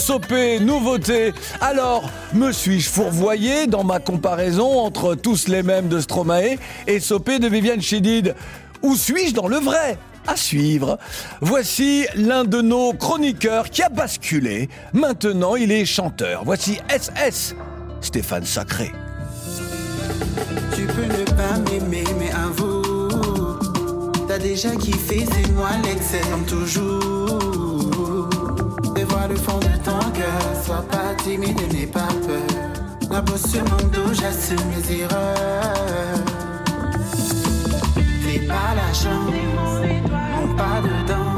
Sopé, 0.10 0.60
nouveauté. 0.60 1.34
Alors, 1.62 2.10
me 2.34 2.52
suis-je 2.52 2.90
fourvoyé 2.90 3.68
dans 3.68 3.84
ma 3.84 4.00
comparaison 4.00 4.80
entre 4.80 5.14
tous 5.14 5.48
les 5.48 5.62
mêmes 5.62 5.88
de 5.88 6.00
Stromae 6.00 6.58
et 6.88 7.00
Sopé 7.00 7.38
de 7.38 7.48
Viviane 7.48 7.80
Chidid? 7.80 8.34
Ou 8.82 8.96
suis-je 8.96 9.36
dans 9.36 9.48
le 9.48 9.58
vrai? 9.58 10.00
À 10.26 10.36
suivre. 10.36 10.98
Voici 11.42 12.08
l'un 12.16 12.44
de 12.44 12.60
nos 12.60 12.92
chroniqueurs 12.94 13.70
qui 13.70 13.84
a 13.84 13.90
basculé. 13.90 14.68
Maintenant, 14.94 15.56
il 15.56 15.72
est 15.72 15.86
chanteur. 15.86 16.42
Voici 16.44 16.80
SS, 16.90 17.54
Stéphane 18.02 18.46
Sacré. 18.46 18.92
Tu 20.76 20.88
peux 20.88 21.06
ne 21.06 21.24
pas 21.24 21.60
m'aimer, 21.70 22.06
mais 22.18 22.32
avoue, 22.32 23.60
t'as 24.28 24.40
déjà 24.40 24.76
kiffé, 24.76 25.28
moi 25.54 25.70
toujours. 26.48 27.69
Dévoile 29.10 29.30
le 29.30 29.36
fond 29.38 29.58
de 29.58 29.66
ton 29.84 30.00
cœur, 30.12 30.64
sois 30.64 30.86
pas 30.88 31.16
timide 31.24 31.60
et 31.62 31.74
n'aie 31.74 31.88
pas 31.88 32.08
peur. 32.28 33.10
La 33.10 33.22
bosse 33.22 33.48
sur 33.48 33.64
mon 33.64 33.88
dos, 33.88 34.14
j'assume 34.14 34.60
mes 34.70 35.02
erreurs. 35.02 36.20
Fais 38.22 38.40
pas 38.42 38.76
la 38.76 38.94
chance, 38.94 39.34
mon 40.36 40.56
pas 40.56 40.82
dedans, 40.84 41.29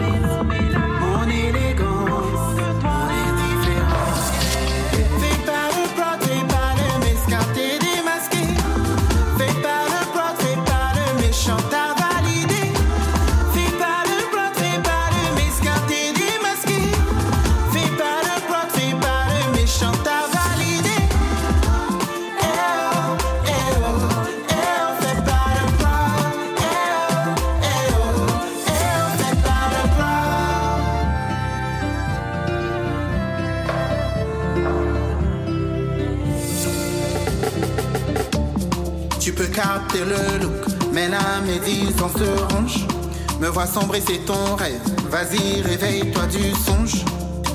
se. 42.09 43.39
Me 43.39 43.47
vois 43.47 43.65
sombrer, 43.65 44.01
c'est 44.05 44.25
ton 44.25 44.55
rêve. 44.55 44.79
Vas-y, 45.09 45.61
réveille-toi 45.61 46.25
du 46.27 46.51
songe. 46.51 47.03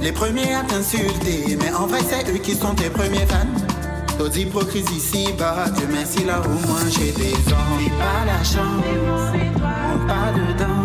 Les 0.02 0.12
premiers 0.12 0.54
à 0.54 0.62
t'insulter, 0.62 1.56
mais 1.60 1.72
en 1.72 1.86
vrai, 1.86 2.00
c'est 2.08 2.28
eux 2.30 2.38
qui 2.38 2.54
sont 2.54 2.74
tes 2.74 2.90
premiers 2.90 3.26
fans. 3.26 3.46
Taux 4.18 4.28
d'hypocrisie 4.28 4.96
ici-bas, 4.96 5.66
Dieu 5.76 5.86
merci, 5.92 6.24
là 6.24 6.40
au 6.44 6.66
moins 6.66 6.80
j'ai 6.88 7.12
des 7.12 7.34
ans. 7.52 7.76
Fais 7.78 7.90
pas 7.90 8.24
la 8.24 8.42
chance, 8.42 8.82
mon 9.62 10.06
pas 10.06 10.32
dedans, 10.32 10.75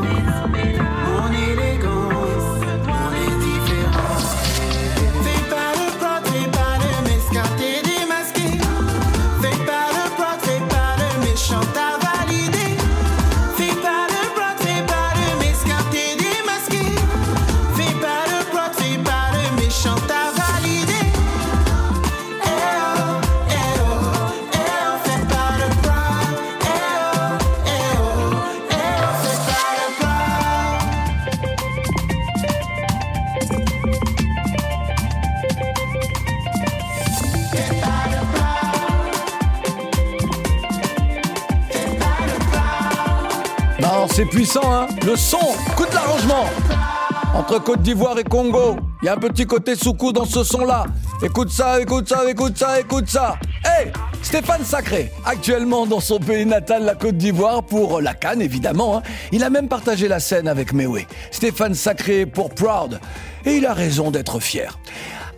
Côte 47.60 47.82
d'Ivoire 47.82 48.18
et 48.18 48.24
Congo, 48.24 48.78
il 49.02 49.06
y 49.06 49.10
a 49.10 49.14
un 49.14 49.18
petit 49.18 49.46
côté 49.46 49.76
soukou 49.76 50.12
dans 50.12 50.26
ce 50.26 50.44
son-là. 50.44 50.86
Écoute 51.24 51.49
ça, 51.52 51.80
écoute 51.82 52.08
ça, 52.08 52.30
écoute 52.30 52.58
ça, 52.58 52.80
écoute 52.80 53.10
ça 53.10 53.36
Hey 53.64 53.91
Stéphane 54.24 54.64
Sacré, 54.64 55.12
actuellement 55.26 55.86
dans 55.86 55.99
son 55.99 56.20
pays 56.20 56.45
natal, 56.45 56.86
la 56.86 56.95
Côte 56.95 57.18
d'Ivoire, 57.18 57.64
pour 57.64 58.02
la 58.02 58.14
Cannes 58.14 58.41
évidemment. 58.41 58.97
hein. 58.97 59.02
Il 59.32 59.43
a 59.43 59.49
même 59.49 59.68
partagé 59.68 60.08
la 60.08 60.20
scène 60.20 60.47
avec 60.47 60.74
Mewé. 60.74 61.08
Stéphane 61.32 61.74
Sacré 61.76 62.26
pour 62.26 62.49
Proud. 62.52 62.99
Et 63.45 63.56
il 63.58 63.66
a 63.66 63.74
raison 63.74 64.12
d'être 64.12 64.39
fier. 64.39 64.78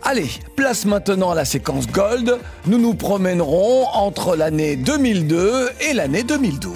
Allez, 0.02 0.28
place 0.54 0.84
maintenant 0.84 1.30
à 1.30 1.34
la 1.34 1.46
séquence 1.46 1.86
Gold. 1.86 2.38
Nous 2.66 2.78
nous 2.78 2.94
promènerons 2.94 3.86
entre 3.94 4.36
l'année 4.36 4.76
2002 4.76 5.70
et 5.80 5.94
l'année 5.94 6.22
2012. 6.22 6.72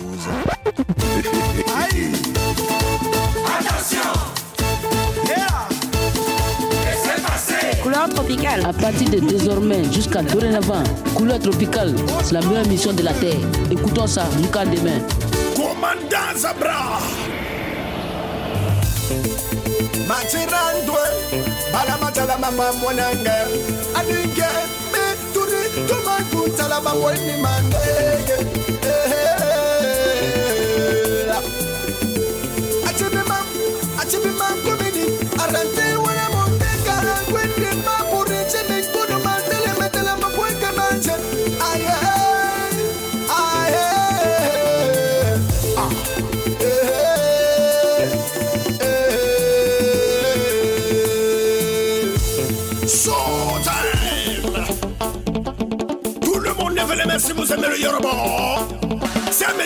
Couleur 8.09 8.15
tropicale. 8.15 8.65
À 8.65 8.73
partir 8.73 9.11
de 9.11 9.19
désormais 9.19 9.85
jusqu'à 9.93 10.23
dorénavant, 10.23 10.83
Couleur 11.15 11.39
tropicale, 11.39 11.95
c'est 12.25 12.33
la 12.33 12.41
meilleure 12.43 12.67
mission 12.67 12.93
de 12.93 13.03
la 13.03 13.13
Terre. 13.13 13.37
Écoutons 13.71 14.07
ça, 14.07 14.25
Lucas 14.41 14.65
demain. 14.65 15.01
Commandant 15.55 16.37
Zabra 16.37 16.99
Matirandwe 20.09 21.05
mwananga 22.83 23.47
Meturi 24.93 25.63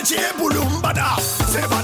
C'est 0.05 0.17
un 0.17 0.21
métier 0.21 0.37
boulumbada 0.37 1.15
C'est 1.47 1.61
badam 1.61 1.69
babadia 1.69 1.82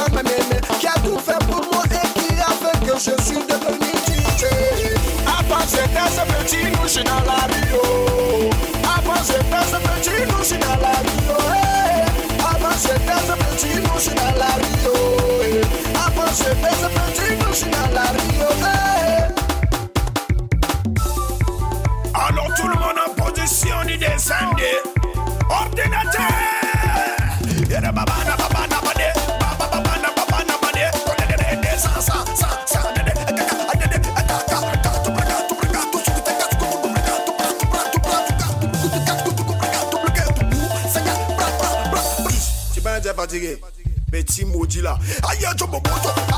quand 0.00 0.14
même 0.14 0.26
aimé, 0.26 0.60
qui 0.78 0.86
a 0.86 0.92
tout 1.04 1.18
fait 1.18 1.38
pour 1.46 1.62
moi 1.72 1.84
et 1.90 2.18
qui 2.18 2.32
a 2.40 2.52
fait 2.60 2.78
que 2.86 2.94
je 2.94 3.22
suis 3.24 3.42
devenu 3.44 3.90
DJ. 4.06 4.44
Avant 5.26 5.64
j'étais 5.68 6.08
ce 6.16 6.22
petit, 6.32 6.64
nous 6.72 6.88
je 6.88 7.02
dans 7.02 7.24
la 7.26 7.40
rue. 7.46 7.68
Oh. 7.74 8.50
Avant 8.84 9.20
j'étais 9.26 9.64
ce 9.70 9.78
petit, 9.88 10.22
nous 10.26 10.44
je 10.44 10.56
dans 10.56 10.80
la 10.80 10.94
rue. 11.00 11.20
Oh, 11.28 12.44
Avant 12.50 12.76
j'étais 12.82 13.20
ce 13.28 13.34
petit, 13.44 13.74
nous 13.76 13.98
je 13.98 14.10
dans 14.10 14.38
la 14.38 14.52
rue. 14.56 14.86
Oh, 14.86 14.96
Avant 16.06 16.30
j'étais 16.32 16.74
ce 16.80 16.88
petit, 16.96 17.36
nous 17.36 17.54
je 17.54 17.64
dans 17.64 17.94
la 17.94 18.06
rue. 18.12 18.29
Maudit 45.38 45.46
là. 45.46 45.50
Aïe, 45.50 45.56
tu 45.56 46.29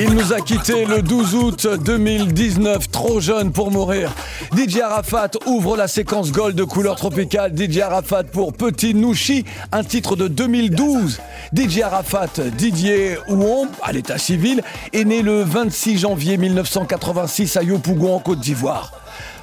Il 0.00 0.14
nous 0.14 0.32
a 0.32 0.40
quittés 0.40 0.84
le 0.84 1.02
12 1.02 1.34
août 1.34 1.66
2019, 1.84 2.88
trop 2.90 3.18
jeune 3.18 3.50
pour 3.50 3.72
mourir. 3.72 4.12
DJ 4.58 4.80
Arafat 4.80 5.30
ouvre 5.46 5.76
la 5.76 5.86
séquence 5.86 6.32
gold 6.32 6.56
de 6.56 6.64
couleur 6.64 6.96
tropicale. 6.96 7.56
DJ 7.56 7.78
Arafat 7.78 8.24
pour 8.24 8.52
Petit 8.52 8.92
Nouchi, 8.92 9.44
un 9.70 9.84
titre 9.84 10.16
de 10.16 10.26
2012. 10.26 11.20
DJ 11.54 11.82
Arafat, 11.82 12.40
Didier 12.56 13.18
Ouon, 13.28 13.68
à 13.84 13.92
l'état 13.92 14.18
civil, 14.18 14.64
est 14.92 15.04
né 15.04 15.22
le 15.22 15.44
26 15.44 15.98
janvier 15.98 16.38
1986 16.38 17.56
à 17.56 17.62
Yopougon 17.62 18.16
en 18.16 18.18
Côte 18.18 18.40
d'Ivoire. 18.40 18.90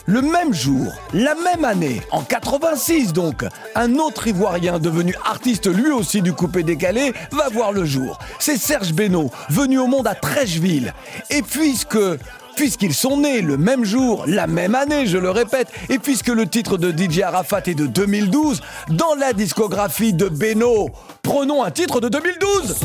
Le 0.06 0.22
même 0.22 0.54
jour, 0.54 0.92
la 1.14 1.34
même 1.34 1.64
année, 1.64 2.02
en 2.12 2.22
86 2.22 3.14
donc, 3.14 3.46
un 3.74 3.96
autre 3.96 4.28
Ivoirien 4.28 4.80
devenu 4.80 5.16
artiste 5.24 5.74
lui 5.74 5.92
aussi 5.92 6.22
du 6.22 6.34
coupé 6.34 6.62
décalé 6.62 7.14
va 7.32 7.48
voir 7.48 7.72
le 7.72 7.86
jour. 7.86 8.20
C'est 8.38 8.58
Serge 8.58 8.94
Beno, 8.94 9.32
venu 9.50 9.80
au 9.80 9.88
monde 9.88 10.08
à 10.08 10.14
Trècheville. 10.14 10.94
Et 11.30 11.42
puisque 11.42 11.98
Puisqu'ils 12.56 12.94
sont 12.94 13.18
nés 13.18 13.42
le 13.42 13.58
même 13.58 13.84
jour, 13.84 14.24
la 14.28 14.48
même 14.48 14.76
année, 14.76 15.06
je 15.08 15.18
le 15.18 15.30
répète, 15.30 15.68
et 15.90 16.00
puisque 16.00 16.30
le 16.30 16.48
titre 16.48 16.78
de 16.78 16.92
DJ 16.92 17.20
Arafat 17.22 17.62
est 17.68 17.76
de 17.76 17.86
2012, 17.86 18.62
dans 18.90 19.14
la 19.16 19.34
discographie 19.34 20.14
de 20.14 20.30
Beno, 20.30 20.90
prenons 21.22 21.64
un 21.64 21.72
titre 21.72 22.00
de 22.00 22.08
2012 22.10 22.78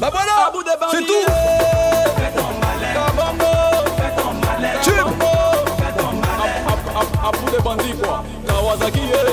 Bah 0.00 0.10
voilà 0.10 0.52
C'est 0.90 1.04
tout. 1.04 1.30
Kawasaki 8.46 9.00
yeah 9.00 9.30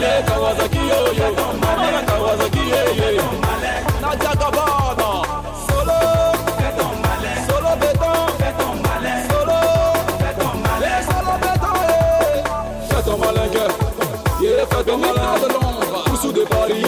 yeah, 0.00 0.22
Kawasaki 0.22 0.78
yo 0.78 1.00
yo, 1.18 1.28
Mala 1.60 2.02
Kawasaki 2.06 2.62
yeah 2.68 2.90
yeah, 2.98 3.17
ton 14.88 14.96
malin 14.96 15.38
de 15.42 15.52
Londres, 15.52 16.04
ou 16.10 16.16
sous 16.16 16.32
des 16.32 16.46
Paris. 16.46 16.82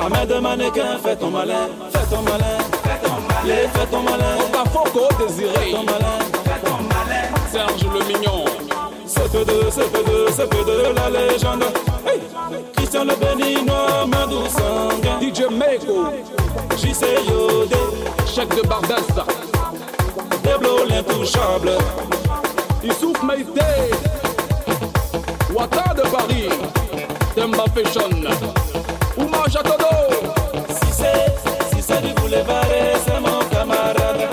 Amène 0.00 0.28
de 0.28 0.38
mannequin, 0.38 0.98
fais 1.02 1.16
ton 1.16 1.30
malin, 1.30 1.68
fais 1.92 2.14
ton 2.14 2.22
malin, 2.22 2.58
fais 2.84 2.98
ton 3.02 3.16
malin, 3.28 3.68
fais 3.74 3.86
ton 3.86 4.02
malin, 4.02 4.36
t'a 4.52 5.24
désiré, 5.24 5.52
fais 5.52 5.72
ton 5.72 5.82
malin, 5.82 6.18
fais 6.44 6.60
ton 6.64 6.78
malin, 6.92 7.26
Serge 7.50 7.86
le 7.92 8.12
mignon. 8.12 8.44
CP2, 9.04 9.52
CP2, 9.76 10.30
CP2, 10.36 10.94
la 10.94 11.10
légende. 11.10 11.64
Christian 12.76 13.04
le 13.04 13.16
béninois, 13.16 14.06
Madou 14.06 14.46
Sanguin. 14.46 15.18
DJ 15.20 15.50
Meko, 15.50 16.06
JC 16.76 17.04
Yodé, 17.28 17.76
chèque 18.32 18.54
de 18.54 18.66
Bardassa. 18.68 19.26
Deblo 20.44 20.84
l'intouchable. 20.88 21.72
Issouf 22.84 23.22
Maïté, 23.24 23.60
Wata 25.60 25.92
de 25.94 26.02
Paris. 26.08 26.48
Temba 27.34 27.64
Fashion. 27.74 28.12
Ouma 29.18 29.44
Jatodo. 29.52 29.92
Si 30.68 30.90
c'est, 30.90 31.26
si 31.70 31.82
c'est 31.82 32.00
du 32.00 32.14
boulevard, 32.14 32.64
c'est 33.04 33.20
mon 33.20 33.40
camarade. 33.52 34.28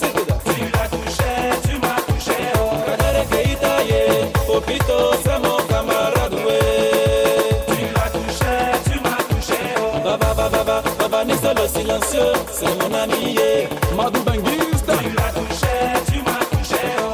Tu 0.00 0.60
l'as 0.72 0.88
touché, 0.94 1.32
tu 1.68 1.74
m'as 1.82 2.00
touché. 2.08 2.38
Kadere 2.86 3.22
Keita, 3.30 3.82
yeah. 3.84 4.26
Popito, 4.46 4.98
c'est 5.22 5.38
mon 5.44 5.58
camarade, 5.68 6.32
ouais. 6.46 7.60
Tu 7.68 7.84
l'as 7.94 8.10
touché, 8.16 8.54
tu 8.90 8.98
m'as 9.04 9.22
touché, 9.28 9.60
oh. 9.78 9.98
Baba, 10.02 10.32
baba, 10.34 10.64
baba, 10.64 10.82
baba, 10.98 11.24
ni 11.26 11.32
le 11.34 11.68
silencieux, 11.68 12.32
c'est 12.50 12.72
mon 12.80 12.94
ami, 12.98 13.34
yeah. 13.34 13.68
Madou 13.94 14.20
Benguiste. 14.22 14.90
Tu 15.02 15.10
l'as 15.18 15.32
touché, 15.36 15.76
tu 16.10 16.18
m'as 16.22 16.44
touché, 16.50 16.82
oh. 16.98 17.04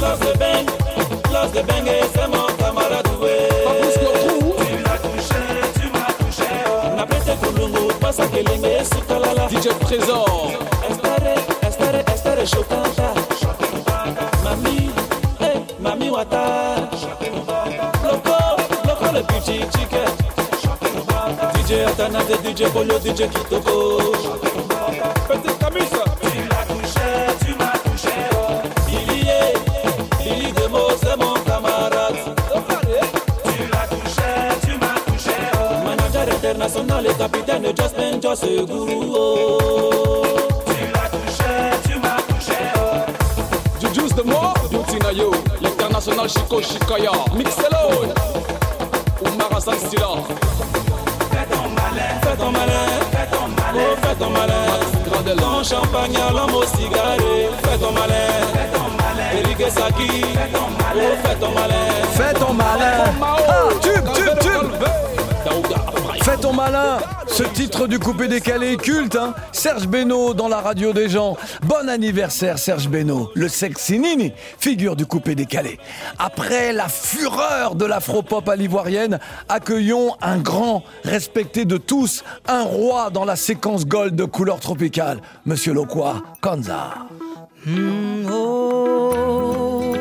Los 0.00 0.18
de 0.24 0.38
Beng, 0.38 0.68
Los 1.32 1.50
de 1.52 1.62
Beng, 1.66 1.88
c'est 2.14 2.28
mon 2.28 2.31
Trésor. 9.92 10.48
Estere, 11.68 12.02
estere, 12.14 12.44
chocanta. 12.46 13.12
Mami, 14.42 14.90
eh, 15.38 15.60
mami 15.80 16.08
wata. 16.08 16.88
Loco, 18.02 18.56
loco 18.86 19.12
le 19.12 19.22
petit 19.22 19.68
chicken. 19.70 20.08
DJ 21.52 21.84
Atanate, 21.84 22.38
DJ 22.42 22.70
Bolo, 22.72 22.98
DJ 23.00 23.28
Kitoko. 23.28 24.51
International 36.52 37.06
et 37.06 37.14
capitaine 37.14 37.64
Jasmine 37.76 38.20
Joss 38.22 38.42
Guru. 38.44 39.10
oh. 39.14 40.22
Tu 40.66 40.72
l'as 40.92 41.08
touché, 41.08 41.54
tu 41.88 41.98
m'as 41.98 42.20
touché. 42.28 42.58
oh. 42.76 43.80
Jujus 43.80 44.14
de 44.14 44.22
mort, 44.22 44.54
Youtinayo, 44.70 45.30
l'international 45.62 46.28
Chico 46.28 46.60
Chikaya, 46.60 47.12
Mixelo, 47.34 48.12
Oumar 49.22 49.48
Hassan 49.56 49.74
Stila. 49.78 50.08
Fais 51.30 51.46
ton 51.50 51.68
malin, 51.70 52.20
fais 52.22 52.36
ton 52.36 52.50
malin, 52.50 52.86
fais 53.12 53.26
ton 53.30 53.48
malin, 53.48 53.74
oh, 53.74 54.06
fais 54.06 54.14
ton 54.16 54.30
malin. 54.30 54.52
Ton 55.34 55.62
champagne 55.64 56.16
à 56.16 56.32
l'homme 56.32 56.54
au 56.54 56.64
cigarette, 56.64 57.52
fais 57.62 57.78
ton 57.78 57.92
malin. 57.92 58.28
Eric 59.34 59.70
Saki, 59.70 60.24
oh, 60.54 60.98
fais 61.24 61.34
ton 61.36 61.50
malin. 61.52 61.74
Fais 62.12 62.34
ton 62.34 62.52
malin. 62.52 63.04
Ah, 63.22 63.68
tube, 63.80 64.04
tube, 64.14 64.38
tube. 64.40 65.11
Fais 66.22 66.36
ton 66.36 66.52
malin. 66.52 66.98
Ce 67.26 67.42
titre 67.42 67.88
du 67.88 67.98
coupé 67.98 68.28
décalé 68.28 68.76
culte, 68.76 69.16
hein. 69.16 69.34
Serge 69.50 69.88
Beno 69.88 70.34
dans 70.34 70.46
la 70.46 70.60
radio 70.60 70.92
des 70.92 71.08
gens. 71.08 71.36
Bon 71.66 71.88
anniversaire, 71.88 72.58
Serge 72.58 72.88
Beno. 72.88 73.32
Le 73.34 73.48
sexy 73.48 73.98
Nini, 73.98 74.32
figure 74.58 74.94
du 74.94 75.04
coupé 75.04 75.34
décalé. 75.34 75.80
Après 76.20 76.72
la 76.72 76.88
fureur 76.88 77.74
de 77.74 77.84
l'afropop 77.86 78.48
à 78.48 78.54
l'ivoirienne, 78.54 79.18
accueillons 79.48 80.14
un 80.20 80.38
grand, 80.38 80.84
respecté 81.04 81.64
de 81.64 81.76
tous, 81.76 82.22
un 82.46 82.62
roi 82.62 83.10
dans 83.10 83.24
la 83.24 83.34
séquence 83.34 83.84
gold 83.84 84.14
de 84.14 84.24
couleur 84.24 84.60
tropicale. 84.60 85.20
Monsieur 85.44 85.72
Lokwa, 85.72 86.22
Kanza. 86.40 86.94
Mm, 87.66 88.30
oh, 88.30 89.94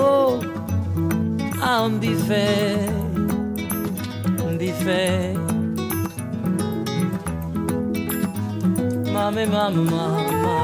oh, 0.00 0.40
buffet. 2.00 2.90
Mama, 9.20 9.44
mama, 9.44 9.84
mama. 9.92 10.56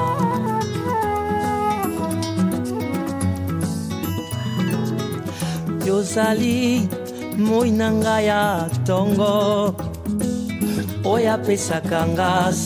Yozali 5.84 6.88
moi 7.36 7.68
na 7.80 7.88
ngai 7.92 8.24
ya 8.32 8.64
ntongo 8.72 9.36
oyo 11.04 11.28
apesaka 11.36 12.00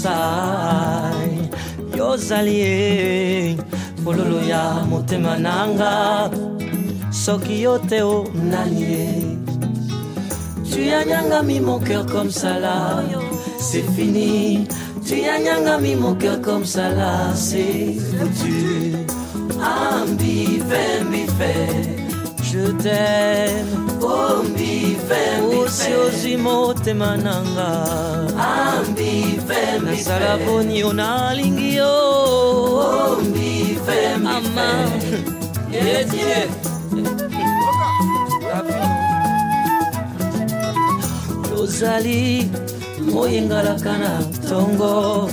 sai 0.00 1.50
yozali 1.98 2.56
e 2.62 3.58
ya 4.46 4.62
motema 4.90 5.34
na 5.42 6.30
soki 7.10 7.66
yo 7.66 7.74
te 7.90 7.98
o 8.02 8.30
nani 8.50 8.82
e 9.06 9.10
tu 10.70 10.80
as 10.98 11.04
nyangami 11.10 11.58
mon 11.58 11.80
cœur 11.80 12.06
comme 12.06 12.30
ça 12.30 12.60
là 12.64 12.78
c'est 13.60 13.84
fini. 13.96 14.66
Tu 15.06 15.24
as 15.24 15.38
nyangami 15.38 15.94
mon 15.96 16.14
cœur 16.14 16.40
comme 16.40 16.64
ça 16.64 16.88
là 16.90 17.32
c'est 17.34 17.94
foutu. 18.18 18.94
Ambife 19.60 20.80
mbife 21.06 21.54
je 22.42 22.64
t'aime. 22.82 23.72
Oh 24.02 24.42
mbife 24.48 25.22
osi 25.58 25.90
ozwi 26.04 26.36
motema 26.36 27.16
na 27.16 27.34
nga 27.52 27.70
ambife 28.78 29.60
nasala 29.84 30.36
boni 30.44 30.78
yo 30.80 30.92
nalingi 30.92 31.76
yo 31.76 31.94
oh 32.86 33.16
mbife 33.28 34.00
ama 34.36 34.68
yedie 35.72 36.40
ozali 41.58 42.50
moyengalaka 42.50 42.69
na 44.00 44.20
ntongo 44.20 45.30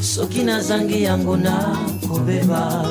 soki 0.00 0.42
nazangi 0.44 1.02
yango 1.02 1.36
na 1.36 1.76
kobeba. 2.08 2.84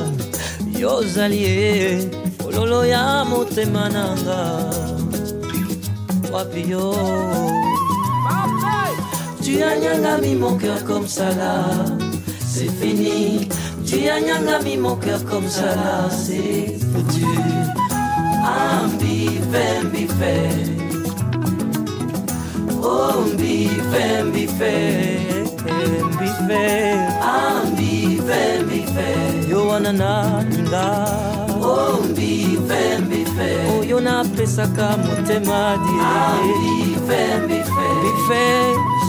Yo 0.79 0.97
ozali 0.97 1.43
ye 1.43 2.09
fololo 2.37 2.85
ya 2.85 3.25
motema 3.25 3.89
nanga. 3.89 4.69
Wapi 6.31 6.69
yo? 6.69 6.93
Tu 9.43 9.61
as 9.61 9.79
nyangami 9.79 10.35
mon 10.35 10.57
cœur 10.57 10.83
comme 10.85 11.07
ça 11.07 11.29
c'est 12.39 12.71
fini. 12.79 13.49
Tu 13.85 14.09
as 14.09 14.19
nyangami 14.21 14.77
mon 14.77 14.95
cœur 14.95 15.23
comme 15.25 15.47
ça 15.47 16.09
c'est 16.09 16.77
foutu. 16.91 17.25
Ambife 18.43 19.83
mbife 19.83 20.72
Oh, 22.85 23.21
mbife, 23.33 24.23
mbife, 24.23 24.73
mbife, 26.13 26.93
ah, 27.21 27.61
mbife, 27.71 28.59
mbife, 28.65 29.49
yo 29.49 29.67
wana 29.67 29.91
na 29.93 30.43
linga. 30.49 30.87
Oh, 31.61 31.99
mbife, 32.09 32.97
mbife, 32.99 33.49
oh, 33.79 33.83
yo 33.83 33.99
na 34.01 34.23
pesaka 34.25 34.97
motema 34.97 35.77
di. 35.83 35.93
Ah, 36.01 36.35
mbife, 36.43 37.21
mbife, 37.43 37.87
mbife, 37.99 38.43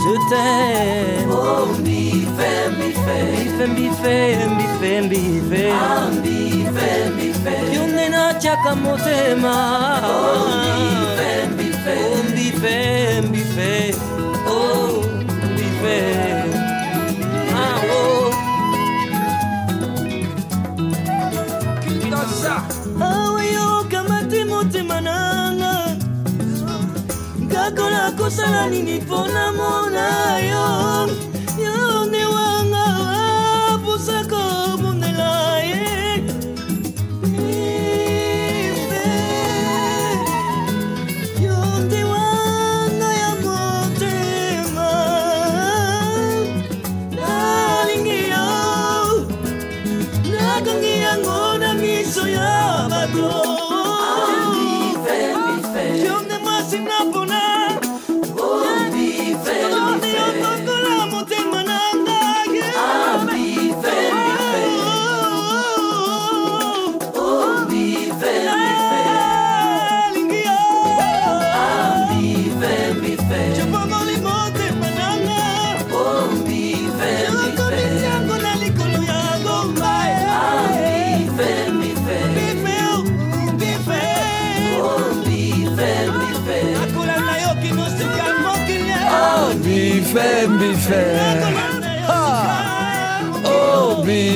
je 0.02 0.14
t'aime. 0.30 1.32
Oh, 1.32 1.66
mbife, 1.78 2.50
mbife, 2.76 3.18
mbife, 3.66 3.66
mbife, 3.66 4.46
mbife, 4.46 5.00
mbife, 5.02 5.72
ah, 5.72 6.08
mbife, 6.12 6.88
mbife, 7.14 7.54
yo 7.74 7.86
natiaka 8.10 8.74
motema. 8.74 9.56
Oh, 10.04 10.46
mbife, 10.48 11.30
mbife, 11.52 11.96
oh, 12.64 13.22
mbife, 13.22 13.22
mbife, 13.28 13.94
oh, 14.48 15.02
mbife, 15.52 15.98
ah, 17.54 17.80
oh. 17.92 18.34
aweyo 23.04 23.84
kamati 23.90 24.44
motema 24.44 25.00
nanga 25.00 25.96
ngakola 27.42 28.12
kosala 28.12 28.66
nini 28.70 29.00
mpona 29.00 29.52
mona 29.52 30.38
yo 30.38 31.08
yo 31.08 31.13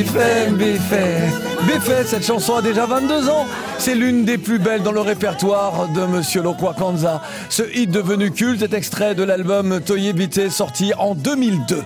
Bife, 0.08 0.56
bife. 0.56 0.94
Bife, 1.66 2.06
cette 2.06 2.24
chanson 2.24 2.56
a 2.56 2.62
déjà 2.62 2.86
22 2.86 3.28
ans. 3.28 3.46
C'est 3.78 3.94
l'une 3.94 4.24
des 4.24 4.38
plus 4.38 4.58
belles 4.58 4.82
dans 4.82 4.92
le 4.92 5.00
répertoire 5.00 5.88
de 5.88 6.00
Monsieur 6.06 6.40
Lokwa 6.42 6.72
Kanza. 6.72 7.20
Ce 7.50 7.62
hit 7.62 7.90
devenu 7.90 8.30
culte 8.30 8.62
est 8.62 8.72
extrait 8.72 9.14
de 9.14 9.22
l'album 9.22 9.80
Toye 9.82 10.14
Bité 10.14 10.48
sorti 10.48 10.94
en 10.94 11.14
2002. 11.14 11.82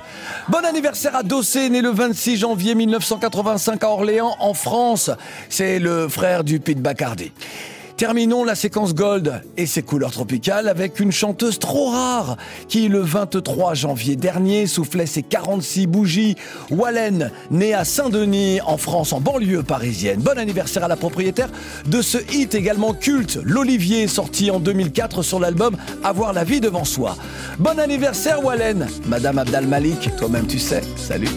Bon 0.49 0.64
anniversaire 0.64 1.16
à 1.16 1.25
Dossé, 1.25 1.68
né 1.68 1.83
le 1.83 1.91
26 1.91 2.37
janvier 2.37 2.77
1985 2.77 3.83
à 3.83 3.89
Orléans, 3.89 4.37
en 4.39 4.55
France. 4.55 5.11
C'est 5.49 5.81
le 5.81 6.09
frère 6.09 6.45
du 6.45 6.61
Pete 6.61 6.81
Bacardi. 6.81 7.33
Terminons 8.03 8.42
la 8.42 8.57
séquence 8.57 8.96
Gold 8.96 9.42
et 9.57 9.64
ses 9.64 9.82
couleurs 9.82 10.11
tropicales 10.11 10.66
avec 10.66 10.98
une 10.98 11.12
chanteuse 11.12 11.61
trop 11.61 11.88
rare 11.88 12.36
qui, 12.66 12.88
le 12.88 12.98
23 12.98 13.74
janvier 13.74 14.16
dernier, 14.16 14.66
soufflait 14.66 15.07
ses 15.07 15.22
46 15.22 15.86
bougies. 15.86 16.34
Wallen, 16.72 17.30
née 17.53 17.74
à 17.74 17.84
Saint-Denis, 17.84 18.61
en 18.66 18.76
France, 18.76 19.12
en 19.12 19.20
banlieue 19.20 19.62
parisienne. 19.62 20.18
Bon 20.18 20.36
anniversaire 20.36 20.82
à 20.82 20.88
la 20.88 20.96
propriétaire 20.96 21.50
de 21.86 22.03
ce 22.03 22.18
hit 22.32 22.57
également 22.57 22.92
culte, 22.92 23.38
l'Olivier, 23.44 24.09
sorti 24.09 24.50
en 24.50 24.59
2004 24.59 25.22
sur 25.22 25.38
l'album 25.38 25.76
Avoir 26.03 26.32
la 26.32 26.42
vie 26.42 26.61
devant 26.61 26.84
soi. 26.84 27.16
Bon 27.61 27.78
anniversaire, 27.78 28.44
Wallen. 28.44 28.88
Madame 29.07 29.38
Abdal 29.38 29.68
Malik, 29.68 30.11
toi-même 30.16 30.48
tu 30.48 30.59
sais. 30.59 30.82
Salut. 30.96 31.28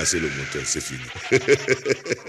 Cassé 0.00 0.18
le 0.18 0.30
moteur, 0.30 0.62
c'est 0.64 0.80
fini. 0.80 1.04